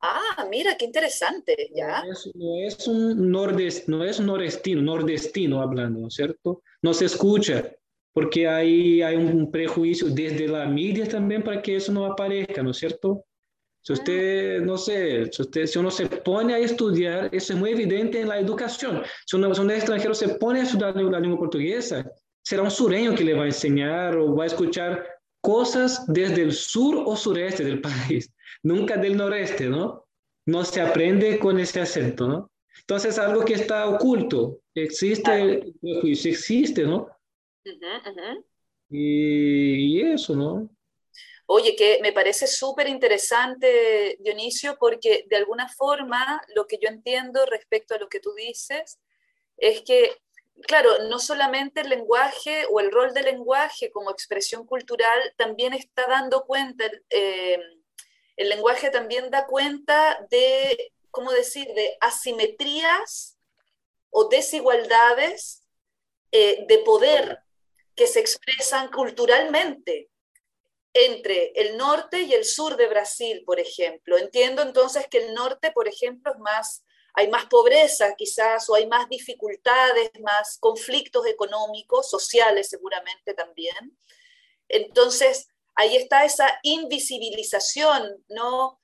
Ah, 0.00 0.46
mira, 0.48 0.76
qué 0.78 0.84
interesante, 0.84 1.70
ya. 1.74 2.04
No 2.04 2.12
es, 2.12 2.30
no 2.34 2.56
es 2.56 2.88
un, 2.88 3.30
nordest, 3.30 3.88
no 3.88 4.04
es 4.04 4.20
un 4.20 4.26
nordestino, 4.26 4.80
nordestino 4.80 5.60
hablando, 5.60 6.08
¿cierto? 6.08 6.62
No 6.82 6.94
se 6.94 7.06
escucha, 7.06 7.70
porque 8.12 8.46
hay, 8.46 9.02
hay 9.02 9.16
un 9.16 9.50
prejuicio 9.50 10.08
desde 10.08 10.46
la 10.46 10.66
media 10.66 11.06
también 11.06 11.42
para 11.42 11.60
que 11.60 11.76
eso 11.76 11.92
no 11.92 12.06
aparezca, 12.06 12.62
¿no 12.62 12.70
es 12.70 12.78
cierto? 12.78 13.24
Si 13.82 13.92
usted, 13.92 14.60
no 14.62 14.78
sé, 14.78 15.32
si, 15.32 15.42
usted, 15.42 15.66
si 15.66 15.78
uno 15.78 15.90
se 15.90 16.06
pone 16.06 16.54
a 16.54 16.58
estudiar, 16.58 17.28
eso 17.34 17.54
es 17.54 17.58
muy 17.58 17.70
evidente 17.70 18.20
en 18.20 18.28
la 18.28 18.38
educación. 18.38 19.02
Si, 19.26 19.36
uno, 19.36 19.52
si 19.52 19.60
un 19.60 19.70
extranjero 19.70 20.14
se 20.14 20.28
pone 20.28 20.60
a 20.60 20.62
estudiar 20.62 20.94
la 20.96 21.18
lengua 21.18 21.38
portuguesa, 21.38 22.10
será 22.50 22.64
un 22.64 22.70
sureño 22.72 23.14
que 23.14 23.22
le 23.22 23.34
va 23.34 23.44
a 23.44 23.52
enseñar 23.54 24.16
o 24.16 24.34
va 24.34 24.42
a 24.42 24.48
escuchar 24.48 25.06
cosas 25.40 26.04
desde 26.08 26.42
el 26.42 26.52
sur 26.52 27.04
o 27.06 27.14
sureste 27.14 27.62
del 27.62 27.80
país, 27.88 28.34
nunca 28.64 28.96
del 28.96 29.16
noreste, 29.16 29.66
¿no? 29.66 30.08
No 30.46 30.64
se 30.64 30.80
aprende 30.80 31.38
con 31.38 31.60
ese 31.60 31.80
acento, 31.80 32.26
¿no? 32.26 32.50
Entonces, 32.80 33.20
algo 33.20 33.44
que 33.44 33.54
está 33.54 33.88
oculto, 33.88 34.62
existe, 34.74 35.62
existe, 36.02 36.82
¿no? 36.82 37.06
Y, 38.88 39.98
y, 39.98 40.00
eso, 40.00 40.34
¿no? 40.34 40.68
Oye, 41.46 41.76
que 41.76 42.00
me 42.02 42.12
parece 42.12 42.48
súper 42.48 42.88
interesante, 42.88 44.16
Dionisio, 44.18 44.76
porque 44.76 45.24
de 45.30 45.36
alguna 45.36 45.68
forma 45.68 46.42
lo 46.56 46.66
que 46.66 46.78
yo 46.82 46.88
entiendo 46.88 47.46
respecto 47.46 47.94
a 47.94 47.98
lo 47.98 48.08
que 48.08 48.18
tú 48.18 48.34
dices 48.34 48.98
es 49.56 49.82
que, 49.82 50.10
claro, 50.66 50.90
no 51.08 51.18
solamente 51.18 51.80
el 51.80 51.88
lenguaje 51.88 52.66
o 52.70 52.80
el 52.80 52.90
rol 52.90 53.12
del 53.12 53.26
lenguaje 53.26 53.90
como 53.90 54.10
expresión 54.10 54.66
cultural 54.66 55.34
también 55.36 55.74
está 55.74 56.06
dando 56.06 56.44
cuenta, 56.44 56.84
eh, 57.10 57.58
el 58.36 58.48
lenguaje 58.48 58.90
también 58.90 59.30
da 59.30 59.46
cuenta 59.46 60.26
de, 60.30 60.92
¿cómo 61.10 61.32
decir?, 61.32 61.66
de 61.74 61.96
asimetrías 62.00 63.38
o 64.10 64.28
desigualdades 64.28 65.62
eh, 66.32 66.64
de 66.68 66.78
poder 66.78 67.40
que 67.94 68.06
se 68.06 68.20
expresan 68.20 68.90
culturalmente 68.90 70.10
entre 70.92 71.52
el 71.54 71.76
norte 71.76 72.22
y 72.22 72.32
el 72.32 72.44
sur 72.44 72.76
de 72.76 72.88
Brasil, 72.88 73.42
por 73.44 73.60
ejemplo. 73.60 74.18
Entiendo 74.18 74.62
entonces 74.62 75.06
que 75.08 75.18
el 75.18 75.34
norte, 75.34 75.70
por 75.72 75.88
ejemplo, 75.88 76.32
es 76.32 76.38
más, 76.38 76.84
hay 77.14 77.28
más 77.28 77.46
pobreza 77.46 78.14
quizás, 78.16 78.68
o 78.68 78.74
hay 78.74 78.86
más 78.86 79.08
dificultades, 79.08 80.10
más 80.20 80.58
conflictos 80.58 81.26
económicos, 81.26 82.08
sociales 82.08 82.68
seguramente 82.68 83.34
también. 83.34 83.98
Entonces, 84.68 85.48
ahí 85.74 85.96
está 85.96 86.24
esa 86.24 86.58
invisibilización, 86.62 88.24
¿no? 88.28 88.78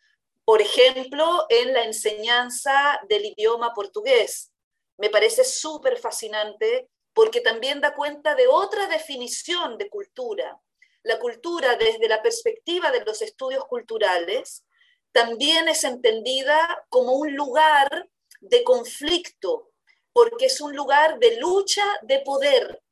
Por 0.44 0.60
ejemplo, 0.62 1.46
en 1.48 1.72
la 1.72 1.84
enseñanza 1.84 3.00
del 3.08 3.24
idioma 3.26 3.74
portugués. 3.74 4.52
Me 4.96 5.10
parece 5.10 5.44
súper 5.44 5.98
fascinante 5.98 6.88
porque 7.12 7.40
también 7.40 7.80
da 7.80 7.94
cuenta 7.94 8.34
de 8.34 8.46
otra 8.46 8.86
definición 8.86 9.78
de 9.78 9.88
cultura, 9.88 10.60
la 11.06 11.20
cultura 11.20 11.76
desde 11.76 12.08
la 12.08 12.20
perspectiva 12.20 12.90
de 12.90 13.04
los 13.04 13.22
estudios 13.22 13.64
culturales 13.66 14.64
también 15.12 15.68
es 15.68 15.84
entendida 15.84 16.84
como 16.88 17.12
un 17.12 17.36
lugar 17.36 18.08
de 18.48 18.64
conflicto, 18.64 19.70
porque 20.12 20.46
es 20.46 20.60
un 20.60 20.74
lugar 20.74 21.18
de 21.18 21.38
lucha 21.38 21.84
de 22.02 22.20
poder. 22.20 22.82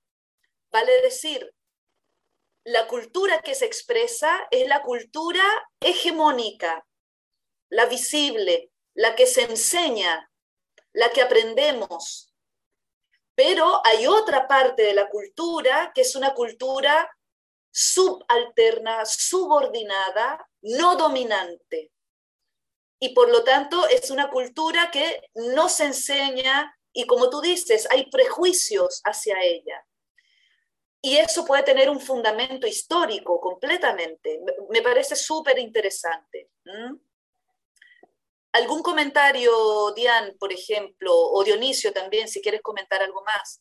Vale 0.70 1.02
decir, 1.02 1.54
la 2.64 2.86
cultura 2.86 3.40
que 3.42 3.54
se 3.54 3.66
expresa 3.66 4.46
es 4.50 4.66
la 4.68 4.82
cultura 4.82 5.44
hegemónica, 5.80 6.86
la 7.68 7.86
visible, 7.86 8.70
la 8.94 9.14
que 9.14 9.26
se 9.26 9.42
enseña, 9.42 10.30
la 10.92 11.10
que 11.10 11.22
aprendemos. 11.22 12.34
Pero 13.34 13.80
hay 13.84 14.06
otra 14.06 14.46
parte 14.46 14.82
de 14.82 14.94
la 14.94 15.08
cultura 15.08 15.92
que 15.94 16.02
es 16.02 16.16
una 16.16 16.34
cultura 16.34 17.10
subalterna, 17.70 19.04
subordinada, 19.04 20.46
no 20.62 20.96
dominante. 20.96 21.90
Y 22.98 23.14
por 23.14 23.30
lo 23.30 23.44
tanto 23.44 23.86
es 23.88 24.10
una 24.10 24.30
cultura 24.30 24.90
que 24.90 25.22
no 25.34 25.68
se 25.68 25.84
enseña 25.84 26.74
y 26.92 27.06
como 27.06 27.28
tú 27.28 27.40
dices, 27.40 27.88
hay 27.90 28.08
prejuicios 28.08 29.00
hacia 29.04 29.42
ella. 29.42 29.84
Y 31.02 31.16
eso 31.16 31.44
puede 31.44 31.64
tener 31.64 31.90
un 31.90 32.00
fundamento 32.00 32.66
histórico 32.66 33.38
completamente. 33.40 34.40
Me 34.70 34.80
parece 34.80 35.16
súper 35.16 35.58
interesante. 35.58 36.48
¿Algún 38.52 38.82
comentario, 38.82 39.92
Diane, 39.94 40.32
por 40.38 40.52
ejemplo, 40.52 41.12
o 41.12 41.44
Dionisio 41.44 41.92
también, 41.92 42.28
si 42.28 42.40
quieres 42.40 42.62
comentar 42.62 43.02
algo 43.02 43.22
más? 43.24 43.60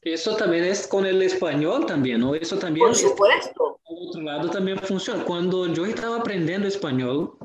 Eso 0.00 0.34
también 0.34 0.64
es 0.64 0.88
con 0.88 1.06
el 1.06 1.22
español 1.22 1.86
también, 1.86 2.20
¿no? 2.20 2.34
Eso 2.34 2.58
también... 2.58 2.88
Por 2.88 2.96
supuesto. 2.96 3.80
Por 3.84 4.08
otro 4.08 4.22
lado 4.22 4.50
también 4.50 4.78
funciona. 4.80 5.24
Cuando 5.24 5.66
yo 5.68 5.84
estaba 5.84 6.16
aprendiendo 6.16 6.66
español, 6.66 7.36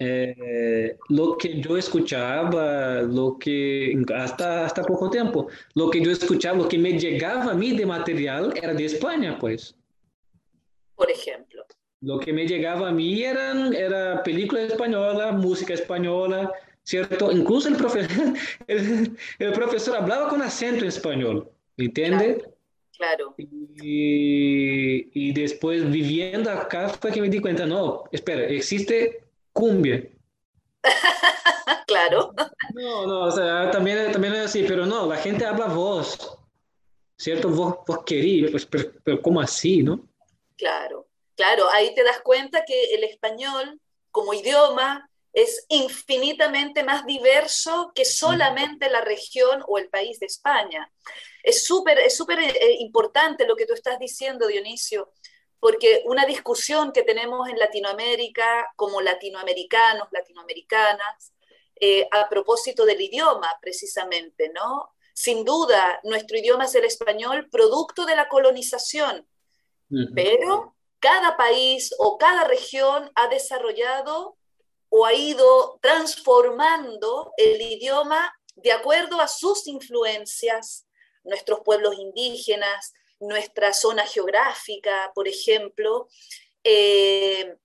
eh, 0.00 0.96
lo 1.08 1.36
que 1.36 1.60
yo 1.60 1.76
escuchaba, 1.76 3.02
lo 3.02 3.38
que 3.38 3.96
hasta, 4.14 4.66
hasta 4.66 4.82
poco 4.82 5.10
tiempo, 5.10 5.48
lo 5.74 5.90
que 5.90 6.00
yo 6.00 6.10
escuchaba, 6.10 6.58
lo 6.58 6.68
que 6.68 6.78
me 6.78 6.98
llegaba 6.98 7.52
a 7.52 7.54
mí 7.54 7.76
de 7.76 7.86
material 7.86 8.52
era 8.56 8.72
de 8.74 8.84
España, 8.84 9.38
pues. 9.38 9.74
Por 10.94 11.10
ejemplo. 11.10 11.64
Lo 12.00 12.20
que 12.20 12.32
me 12.32 12.46
llegaba 12.46 12.88
a 12.88 12.92
mí 12.92 13.22
eran, 13.22 13.74
era 13.74 14.22
película 14.22 14.62
española, 14.62 15.32
música 15.32 15.74
española, 15.74 16.52
¿cierto? 16.82 17.32
Incluso 17.32 17.68
el 17.68 17.76
profesor, 17.76 18.34
el, 18.66 19.16
el 19.38 19.52
profesor 19.52 19.96
hablaba 19.96 20.28
con 20.28 20.42
acento 20.42 20.82
en 20.82 20.88
español. 20.88 21.50
¿Entiende? 21.76 22.44
Claro. 22.96 23.34
Y, 23.36 25.08
y, 25.12 25.32
después 25.32 25.90
viviendo 25.90 26.50
acá 26.50 26.88
fue 26.88 27.10
que 27.10 27.20
me 27.20 27.28
di 27.28 27.40
cuenta, 27.40 27.66
no, 27.66 28.04
espera, 28.12 28.46
existe 28.46 29.23
cumbia. 29.54 30.06
claro. 31.86 32.34
No, 32.74 33.06
no, 33.06 33.20
o 33.22 33.30
sea, 33.30 33.70
también, 33.70 34.12
también 34.12 34.34
es 34.34 34.40
así, 34.46 34.64
pero 34.68 34.84
no, 34.84 35.06
la 35.06 35.16
gente 35.16 35.46
habla 35.46 35.66
voz, 35.66 36.36
¿cierto? 37.16 37.48
Vos, 37.48 37.76
vos 37.86 38.00
querís, 38.04 38.50
pues, 38.50 38.66
pero, 38.66 38.90
pero 39.02 39.22
¿cómo 39.22 39.40
así, 39.40 39.82
no? 39.82 40.06
Claro, 40.56 41.06
claro, 41.36 41.70
ahí 41.72 41.94
te 41.94 42.04
das 42.04 42.20
cuenta 42.20 42.64
que 42.66 42.94
el 42.94 43.04
español 43.04 43.80
como 44.10 44.34
idioma 44.34 45.08
es 45.32 45.66
infinitamente 45.68 46.84
más 46.84 47.04
diverso 47.06 47.90
que 47.94 48.04
solamente 48.04 48.88
la 48.88 49.00
región 49.00 49.64
o 49.66 49.78
el 49.78 49.88
país 49.88 50.20
de 50.20 50.26
España. 50.26 50.90
Es 51.42 51.66
súper 51.66 51.98
es 51.98 52.16
súper 52.16 52.38
eh, 52.38 52.76
importante 52.78 53.46
lo 53.46 53.56
que 53.56 53.66
tú 53.66 53.74
estás 53.74 53.98
diciendo, 53.98 54.46
Dionisio, 54.46 55.12
porque 55.60 56.02
una 56.06 56.26
discusión 56.26 56.92
que 56.92 57.02
tenemos 57.02 57.48
en 57.48 57.58
Latinoamérica 57.58 58.72
como 58.76 59.00
latinoamericanos, 59.00 60.08
latinoamericanas, 60.10 61.32
eh, 61.76 62.06
a 62.10 62.28
propósito 62.28 62.84
del 62.84 63.00
idioma, 63.00 63.58
precisamente, 63.60 64.50
¿no? 64.54 64.94
Sin 65.12 65.44
duda, 65.44 66.00
nuestro 66.04 66.38
idioma 66.38 66.64
es 66.64 66.74
el 66.74 66.84
español, 66.84 67.48
producto 67.50 68.04
de 68.04 68.16
la 68.16 68.28
colonización, 68.28 69.26
pero 70.14 70.74
cada 70.98 71.36
país 71.36 71.94
o 71.98 72.18
cada 72.18 72.44
región 72.44 73.12
ha 73.14 73.28
desarrollado 73.28 74.36
o 74.88 75.06
ha 75.06 75.14
ido 75.14 75.78
transformando 75.80 77.32
el 77.36 77.60
idioma 77.60 78.34
de 78.56 78.72
acuerdo 78.72 79.20
a 79.20 79.28
sus 79.28 79.66
influencias, 79.66 80.86
nuestros 81.22 81.60
pueblos 81.64 81.96
indígenas, 81.98 82.94
nuestra 83.26 83.72
zona 83.72 84.06
geográfica, 84.06 85.12
por 85.14 85.28
ejemplo, 85.28 86.08
eh, 86.62 87.56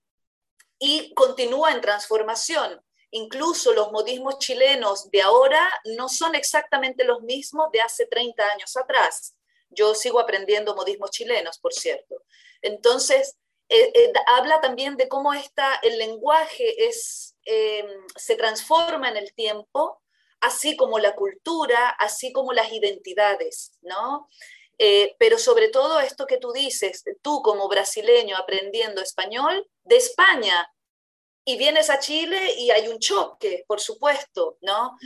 y 0.78 1.12
continúa 1.14 1.72
en 1.72 1.80
transformación. 1.80 2.80
Incluso 3.12 3.72
los 3.72 3.90
modismos 3.90 4.38
chilenos 4.38 5.10
de 5.10 5.22
ahora 5.22 5.68
no 5.96 6.08
son 6.08 6.34
exactamente 6.34 7.04
los 7.04 7.22
mismos 7.22 7.70
de 7.72 7.80
hace 7.80 8.06
30 8.06 8.44
años 8.54 8.76
atrás. 8.76 9.34
Yo 9.68 9.94
sigo 9.94 10.20
aprendiendo 10.20 10.74
modismos 10.74 11.10
chilenos, 11.10 11.58
por 11.58 11.72
cierto. 11.72 12.22
Entonces, 12.62 13.36
eh, 13.68 13.92
eh, 13.94 14.12
habla 14.26 14.60
también 14.60 14.96
de 14.96 15.08
cómo 15.08 15.32
está, 15.32 15.76
el 15.82 15.96
lenguaje 15.96 16.88
es, 16.88 17.36
eh, 17.44 17.84
se 18.16 18.34
transforma 18.34 19.08
en 19.08 19.16
el 19.16 19.32
tiempo, 19.32 20.02
así 20.40 20.76
como 20.76 20.98
la 20.98 21.14
cultura, 21.14 21.90
así 21.90 22.32
como 22.32 22.52
las 22.52 22.72
identidades, 22.72 23.78
¿no? 23.82 24.28
Pero 25.18 25.38
sobre 25.38 25.68
todo 25.68 26.00
esto 26.00 26.26
que 26.26 26.38
tú 26.38 26.52
dices, 26.52 27.04
tú 27.22 27.42
como 27.42 27.68
brasileño 27.68 28.36
aprendiendo 28.36 29.02
español 29.02 29.66
de 29.84 29.96
España, 29.96 30.68
y 31.44 31.56
vienes 31.56 31.90
a 31.90 31.98
Chile 31.98 32.54
y 32.58 32.70
hay 32.70 32.88
un 32.88 32.98
choque, 32.98 33.64
por 33.66 33.80
supuesto, 33.80 34.58
¿no? 34.60 34.96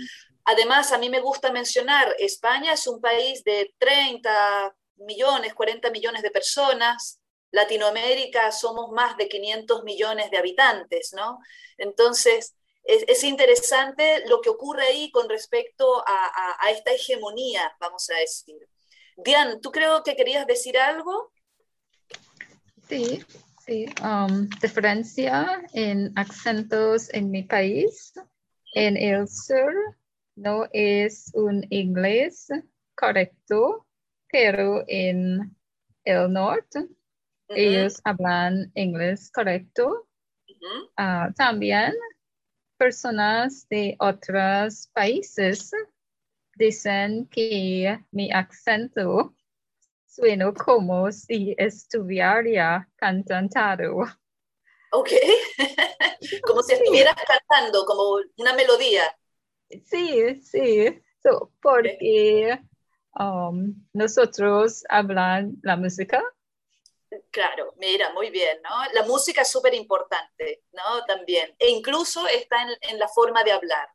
Además, 0.44 0.92
a 0.92 0.98
mí 0.98 1.08
me 1.08 1.20
gusta 1.20 1.50
mencionar, 1.50 2.14
España 2.18 2.72
es 2.74 2.86
un 2.86 3.00
país 3.00 3.42
de 3.44 3.74
30 3.78 4.76
millones, 4.96 5.54
40 5.54 5.90
millones 5.90 6.22
de 6.22 6.30
personas, 6.30 7.20
Latinoamérica 7.50 8.50
somos 8.52 8.90
más 8.90 9.16
de 9.16 9.28
500 9.28 9.84
millones 9.84 10.30
de 10.30 10.38
habitantes, 10.38 11.12
¿no? 11.14 11.38
Entonces, 11.78 12.54
es, 12.82 13.24
interesante 13.24 14.24
lo 14.26 14.40
que 14.40 14.50
ocurre 14.50 14.86
ahí 14.86 15.10
con 15.10 15.28
respecto 15.28 16.04
a, 16.06 16.70
esta 16.70 16.92
hegemonía, 16.92 17.74
vamos 17.80 18.10
a 18.10 18.18
decir. 18.18 18.68
Diane, 19.16 19.58
¿tú 19.60 19.70
creo 19.70 20.02
que 20.02 20.16
querías 20.16 20.46
decir 20.46 20.76
algo? 20.76 21.32
Sí, 22.88 23.24
sí. 23.64 23.86
Um, 24.02 24.48
diferencia 24.60 25.62
en 25.72 26.12
acentos 26.16 27.12
en 27.14 27.30
mi 27.30 27.42
país, 27.42 28.12
en 28.74 28.96
el 28.96 29.28
sur, 29.28 29.72
no 30.36 30.66
es 30.72 31.30
un 31.34 31.64
inglés 31.70 32.48
correcto, 32.96 33.86
pero 34.30 34.84
en 34.88 35.56
el 36.04 36.32
norte 36.32 36.88
ellos 37.48 38.00
hablan 38.04 38.72
inglés 38.74 39.30
correcto. 39.30 40.08
Ah, 40.96 41.30
también 41.36 41.92
personas 42.76 43.68
de 43.68 43.96
otros 43.98 44.88
países 44.92 45.70
dicen 46.56 47.26
que 47.28 47.98
mi 48.10 48.30
acento 48.32 49.34
suena 50.06 50.52
como 50.52 51.10
si 51.10 51.54
estuviera 51.58 52.88
cantando. 52.96 54.06
Ok, 54.92 55.10
como 56.46 56.62
si 56.62 56.74
estuvieras 56.74 57.16
cantando, 57.26 57.84
como 57.84 58.20
una 58.36 58.54
melodía. 58.54 59.02
Sí, 59.84 60.40
sí, 60.40 61.02
porque 61.60 62.60
um, 63.18 63.74
nosotros 63.92 64.84
hablan 64.88 65.56
la 65.62 65.76
música. 65.76 66.22
Claro, 67.30 67.74
mira, 67.78 68.12
muy 68.12 68.30
bien, 68.30 68.60
¿no? 68.62 68.70
La 68.92 69.04
música 69.04 69.42
es 69.42 69.50
súper 69.50 69.74
importante, 69.74 70.62
¿no? 70.72 71.04
También, 71.06 71.54
e 71.58 71.70
incluso 71.70 72.26
está 72.28 72.56
en, 72.80 72.98
la 72.98 73.08
forma 73.08 73.42
de 73.42 73.52
hablar, 73.52 73.88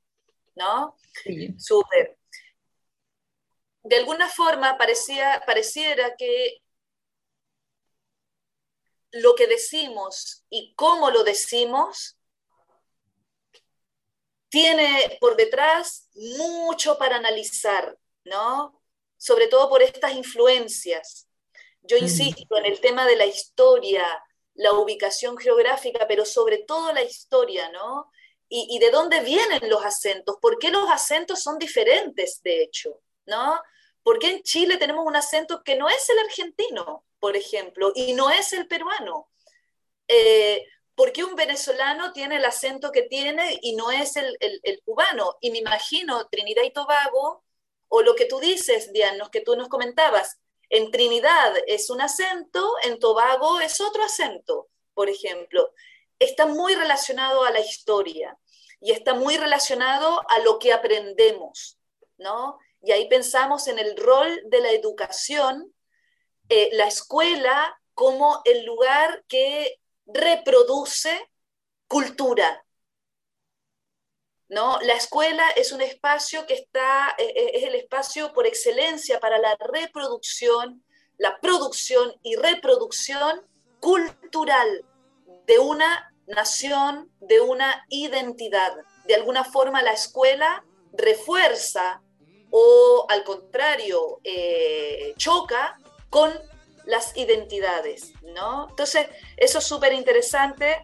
¿no? 0.56 0.96
Sí. 1.24 1.54
Súper. 1.58 2.19
De 3.84 3.96
alguna 3.96 4.30
forma 4.30 4.78
parecía, 4.78 5.42
pareciera 5.46 6.16
que 6.18 6.62
lo 9.12 9.36
que 9.36 9.48
decimos 9.48 10.46
y 10.50 10.74
cómo 10.76 11.10
lo 11.12 11.24
decimos 11.24 12.18
tiene 14.50 15.18
por 15.20 15.36
detrás 15.36 16.10
mucho 16.16 16.98
para 16.98 17.18
analizar, 17.18 17.98
¿no? 18.24 18.82
Sobre 19.18 19.48
todo 19.48 19.70
por 19.70 19.82
estas 19.82 20.14
influencias. 20.14 21.28
Yo 21.82 21.98
insisto 21.98 22.58
en 22.58 22.66
el 22.66 22.80
tema 22.82 23.06
de 23.06 23.16
la 23.16 23.26
historia, 23.26 24.06
la 24.56 24.74
ubicación 24.74 25.38
geográfica, 25.38 26.08
pero 26.08 26.26
sobre 26.26 26.60
todo 26.60 26.92
la 26.94 27.04
historia, 27.04 27.70
¿no? 27.72 28.12
Y, 28.50 28.68
y, 28.72 28.80
de 28.80 28.90
dónde 28.90 29.22
vienen 29.22 29.70
los 29.70 29.86
acentos, 29.86 30.38
por 30.42 30.58
qué 30.58 30.72
los 30.72 30.90
acentos 30.90 31.44
son 31.44 31.60
diferentes, 31.60 32.42
de 32.42 32.64
hecho, 32.64 33.00
¿no? 33.30 33.62
¿Por 34.04 34.20
qué 34.20 34.32
en 34.32 34.44
Chile 34.44 34.78
tenemos 34.78 35.06
un 35.06 35.16
acento 35.16 35.64
que 35.64 35.76
no 35.76 35.88
es 35.90 36.10
el 36.10 36.20
argentino? 36.20 37.06
por 37.20 37.36
ejemplo, 37.36 37.92
y 37.96 38.14
no 38.14 38.30
es 38.30 38.54
el 38.54 38.68
peruano. 38.68 39.30
Eh, 40.08 40.66
¿Por 40.96 41.12
qué 41.12 41.24
un 41.24 41.36
venezolano 41.36 42.12
tiene 42.12 42.38
el 42.38 42.46
acento 42.46 42.92
que 42.92 43.04
tiene 43.04 43.60
y 43.62 43.76
no 43.76 43.92
es 43.92 44.16
el, 44.18 44.38
cubano? 44.84 45.38
Y 45.40 45.52
me 45.52 45.60
imagino 45.60 46.28
Trinidad 46.28 46.64
y 46.64 46.72
Tobago, 46.72 47.44
o 47.88 48.02
lo 48.02 48.16
que 48.16 48.26
tú 48.26 48.40
dices, 48.40 48.92
Diana, 48.92 49.30
que 49.32 49.42
tú 49.42 49.56
nos 49.56 49.70
comentabas, 49.70 50.40
en 50.70 50.92
Trinidad 50.92 51.54
es 51.68 51.90
un 51.90 52.02
acento, 52.02 52.76
en 52.84 53.00
Tobago 53.00 53.60
es 53.60 53.80
otro 53.82 54.04
acento, 54.04 54.70
por 54.94 55.10
ejemplo. 55.10 55.74
Está 56.20 56.46
muy 56.46 56.76
relacionado 56.76 57.44
a 57.44 57.52
la 57.52 57.60
historia 57.60 58.38
y 58.82 58.92
está 58.92 59.14
muy 59.14 59.38
relacionado 59.38 60.22
a 60.30 60.40
lo 60.40 60.60
que 60.60 60.74
aprendemos, 60.74 61.80
¿no? 62.18 62.60
Y 62.82 62.92
ahí 62.92 63.08
pensamos 63.10 63.68
en 63.68 63.80
el 63.80 63.98
rol 63.98 64.42
de 64.46 64.62
la 64.62 64.72
educación 64.72 65.74
eh, 66.50 66.70
la 66.74 66.88
escuela 66.88 67.80
como 67.94 68.42
el 68.46 68.66
lugar 68.66 69.24
que 69.28 69.80
reproduce 70.08 71.30
cultura. 71.88 72.66
¿no? 74.48 74.80
La 74.82 74.94
escuela 74.94 75.48
es 75.52 75.72
un 75.72 75.82
espacio 75.82 76.48
que 76.48 76.56
está, 76.56 77.16
eh, 77.20 77.34
eh, 77.36 77.52
es 77.54 77.64
el 77.64 77.76
espacio 77.76 78.34
por 78.34 78.48
excelencia 78.48 79.20
para 79.20 79.38
la 79.38 79.56
reproducción, 79.60 80.84
la 81.18 81.40
producción 81.40 82.16
y 82.24 82.36
reproducción 82.36 83.46
cultural 83.80 84.86
de 85.46 85.60
una 85.60 86.12
nación, 86.26 87.12
de 87.20 87.42
una 87.42 87.86
identidad. 87.90 88.76
De 89.06 89.14
alguna 89.14 89.44
forma 89.44 89.84
la 89.84 89.94
escuela 89.94 90.66
refuerza 90.94 92.02
o 92.52 93.06
al 93.10 93.24
contrario 93.24 94.20
choca 95.18 95.78
con 96.10 96.32
las 96.86 97.16
identidades, 97.16 98.14
¿no? 98.24 98.68
Entonces, 98.70 99.08
eso 99.38 99.60
es 99.60 99.64
súper 99.64 99.94
interesante, 99.94 100.82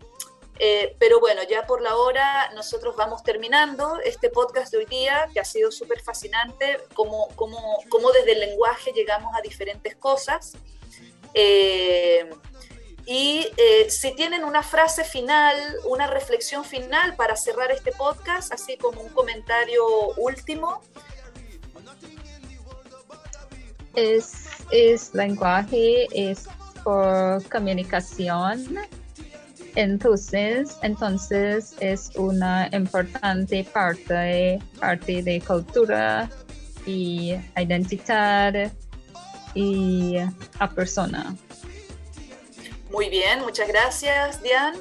eh, 0.60 0.96
pero 1.00 1.20
bueno, 1.20 1.42
ya 1.44 1.66
por 1.66 1.82
la 1.82 1.98
hora 1.98 2.52
nosotros 2.54 2.96
vamos 2.96 3.24
terminando 3.24 4.00
este 4.04 4.30
podcast 4.30 4.72
de 4.72 4.78
hoy 4.80 4.86
día, 4.86 5.28
que 5.34 5.40
ha 5.40 5.46
sido 5.46 5.72
súper 5.72 6.02
fascinante, 6.02 6.78
cómo, 6.94 7.28
cómo, 7.36 8.12
desde 8.14 8.34
el 8.34 8.40
lenguaje 8.40 8.94
llegamos 8.94 9.34
a 9.36 9.42
diferentes 9.42 9.96
cosas. 9.96 10.54
Eh, 11.34 12.30
y 13.06 13.48
eh, 13.58 13.90
si 13.90 14.16
tienen 14.16 14.46
una 14.46 14.64
frase 14.64 15.04
final, 15.04 15.56
una 15.86 16.08
reflexión 16.08 16.64
final 16.64 17.16
para 17.16 17.36
cerrar 17.36 17.72
este 17.72 17.92
podcast, 17.92 18.54
así 18.54 18.78
como 18.78 19.02
un 19.02 19.10
comentario 19.10 19.86
último. 20.18 20.82
Es 23.96 24.46
es 24.72 25.14
lenguaje, 25.14 26.08
es 26.12 26.48
por 26.84 27.48
comunicación. 27.50 28.78
Entonces, 29.76 30.78
entonces 30.84 31.76
es 31.80 32.12
una 32.16 32.70
importante 32.72 33.66
parte, 33.66 34.60
parte 34.80 35.22
de 35.22 35.42
cultura 35.42 36.30
y 36.86 37.36
identidad 37.58 38.72
y 39.54 40.16
a 40.60 40.70
persona. 40.70 41.36
Muy 42.90 43.10
bien, 43.10 43.42
muchas 43.42 43.68
gracias, 43.68 44.42
Diane. 44.42 44.78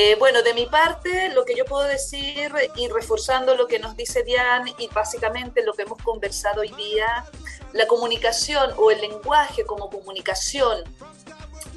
Eh, 0.00 0.14
bueno, 0.16 0.42
de 0.42 0.54
mi 0.54 0.64
parte, 0.64 1.28
lo 1.30 1.44
que 1.44 1.56
yo 1.56 1.64
puedo 1.64 1.82
decir 1.82 2.52
y 2.76 2.86
reforzando 2.86 3.56
lo 3.56 3.66
que 3.66 3.80
nos 3.80 3.96
dice 3.96 4.22
Diane 4.22 4.72
y 4.78 4.86
básicamente 4.86 5.64
lo 5.64 5.72
que 5.72 5.82
hemos 5.82 6.00
conversado 6.00 6.60
hoy 6.60 6.68
día, 6.68 7.24
la 7.72 7.88
comunicación 7.88 8.74
o 8.76 8.92
el 8.92 9.00
lenguaje 9.00 9.66
como 9.66 9.90
comunicación 9.90 10.84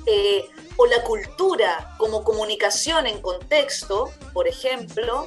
eh, 0.06 0.48
o 0.78 0.86
la 0.86 1.02
cultura 1.02 1.96
como 1.98 2.24
comunicación 2.24 3.08
en 3.08 3.20
contexto, 3.24 4.12
por 4.34 4.48
ejemplo, 4.48 5.26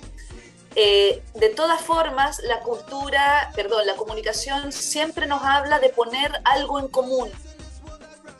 eh, 0.76 1.20
de 1.34 1.48
todas 1.48 1.80
formas, 1.80 2.38
la 2.44 2.60
cultura, 2.60 3.50
perdón, 3.56 3.88
la 3.88 3.96
comunicación 3.96 4.70
siempre 4.70 5.26
nos 5.26 5.42
habla 5.42 5.80
de 5.80 5.88
poner 5.88 6.30
algo 6.44 6.78
en 6.78 6.86
común. 6.86 7.28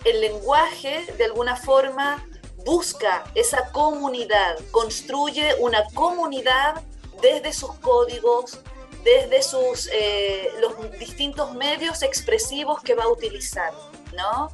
El 0.05 0.21
lenguaje, 0.21 1.12
de 1.19 1.25
alguna 1.25 1.57
forma, 1.57 2.25
busca 2.64 3.24
esa 3.35 3.70
comunidad, 3.70 4.59
construye 4.70 5.55
una 5.61 5.85
comunidad 5.94 6.83
desde 7.20 7.53
sus 7.53 7.74
códigos, 7.74 8.61
desde 9.05 9.42
sus, 9.42 9.88
eh, 9.92 10.50
los 10.61 10.98
distintos 10.98 11.55
medios 11.55 12.03
expresivos 12.03 12.83
que 12.83 12.94
va 12.94 13.05
a 13.05 13.09
utilizar, 13.09 13.72
¿no? 14.14 14.50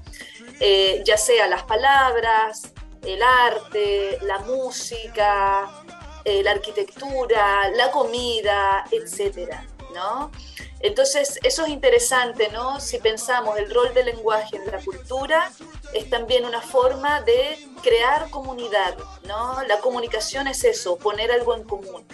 Eh, 0.58 1.02
ya 1.06 1.16
sea 1.16 1.46
las 1.46 1.62
palabras, 1.62 2.72
el 3.02 3.22
arte, 3.22 4.18
la 4.22 4.40
música, 4.40 5.70
eh, 6.24 6.42
la 6.42 6.50
arquitectura, 6.50 7.70
la 7.70 7.90
comida, 7.90 8.84
etcétera, 8.90 9.66
¿no? 9.94 10.30
Entonces, 10.80 11.38
eso 11.42 11.64
es 11.64 11.70
interesante, 11.70 12.48
¿no? 12.52 12.80
Si 12.80 12.98
pensamos 12.98 13.58
el 13.58 13.72
rol 13.72 13.92
del 13.92 14.06
lenguaje 14.06 14.56
en 14.56 14.66
la 14.66 14.82
cultura, 14.82 15.52
es 15.92 16.08
también 16.08 16.46
una 16.46 16.62
forma 16.62 17.20
de 17.20 17.58
crear 17.82 18.30
comunidad, 18.30 18.96
¿no? 19.24 19.62
La 19.64 19.78
comunicación 19.80 20.46
es 20.46 20.64
eso, 20.64 20.96
poner 20.96 21.30
algo 21.32 21.54
en 21.54 21.64
común. 21.64 22.06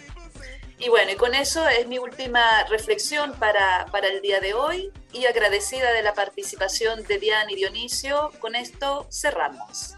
Y 0.79 0.89
bueno, 0.89 1.13
y 1.13 1.17
con 1.17 1.35
eso 1.35 1.67
es 1.69 1.87
mi 1.87 1.99
última 1.99 2.65
reflexión 2.65 3.33
para, 3.39 3.87
para 3.93 4.09
el 4.09 4.21
día 4.21 4.41
de 4.41 4.53
hoy 4.53 4.93
y 5.13 5.25
agradecida 5.25 5.93
de 5.93 6.03
la 6.03 6.13
participación 6.13 7.03
de 7.05 7.19
Diane 7.19 7.53
y 7.53 7.57
Dionisio, 7.57 8.31
con 8.41 8.55
esto 8.55 9.07
cerramos. 9.11 9.96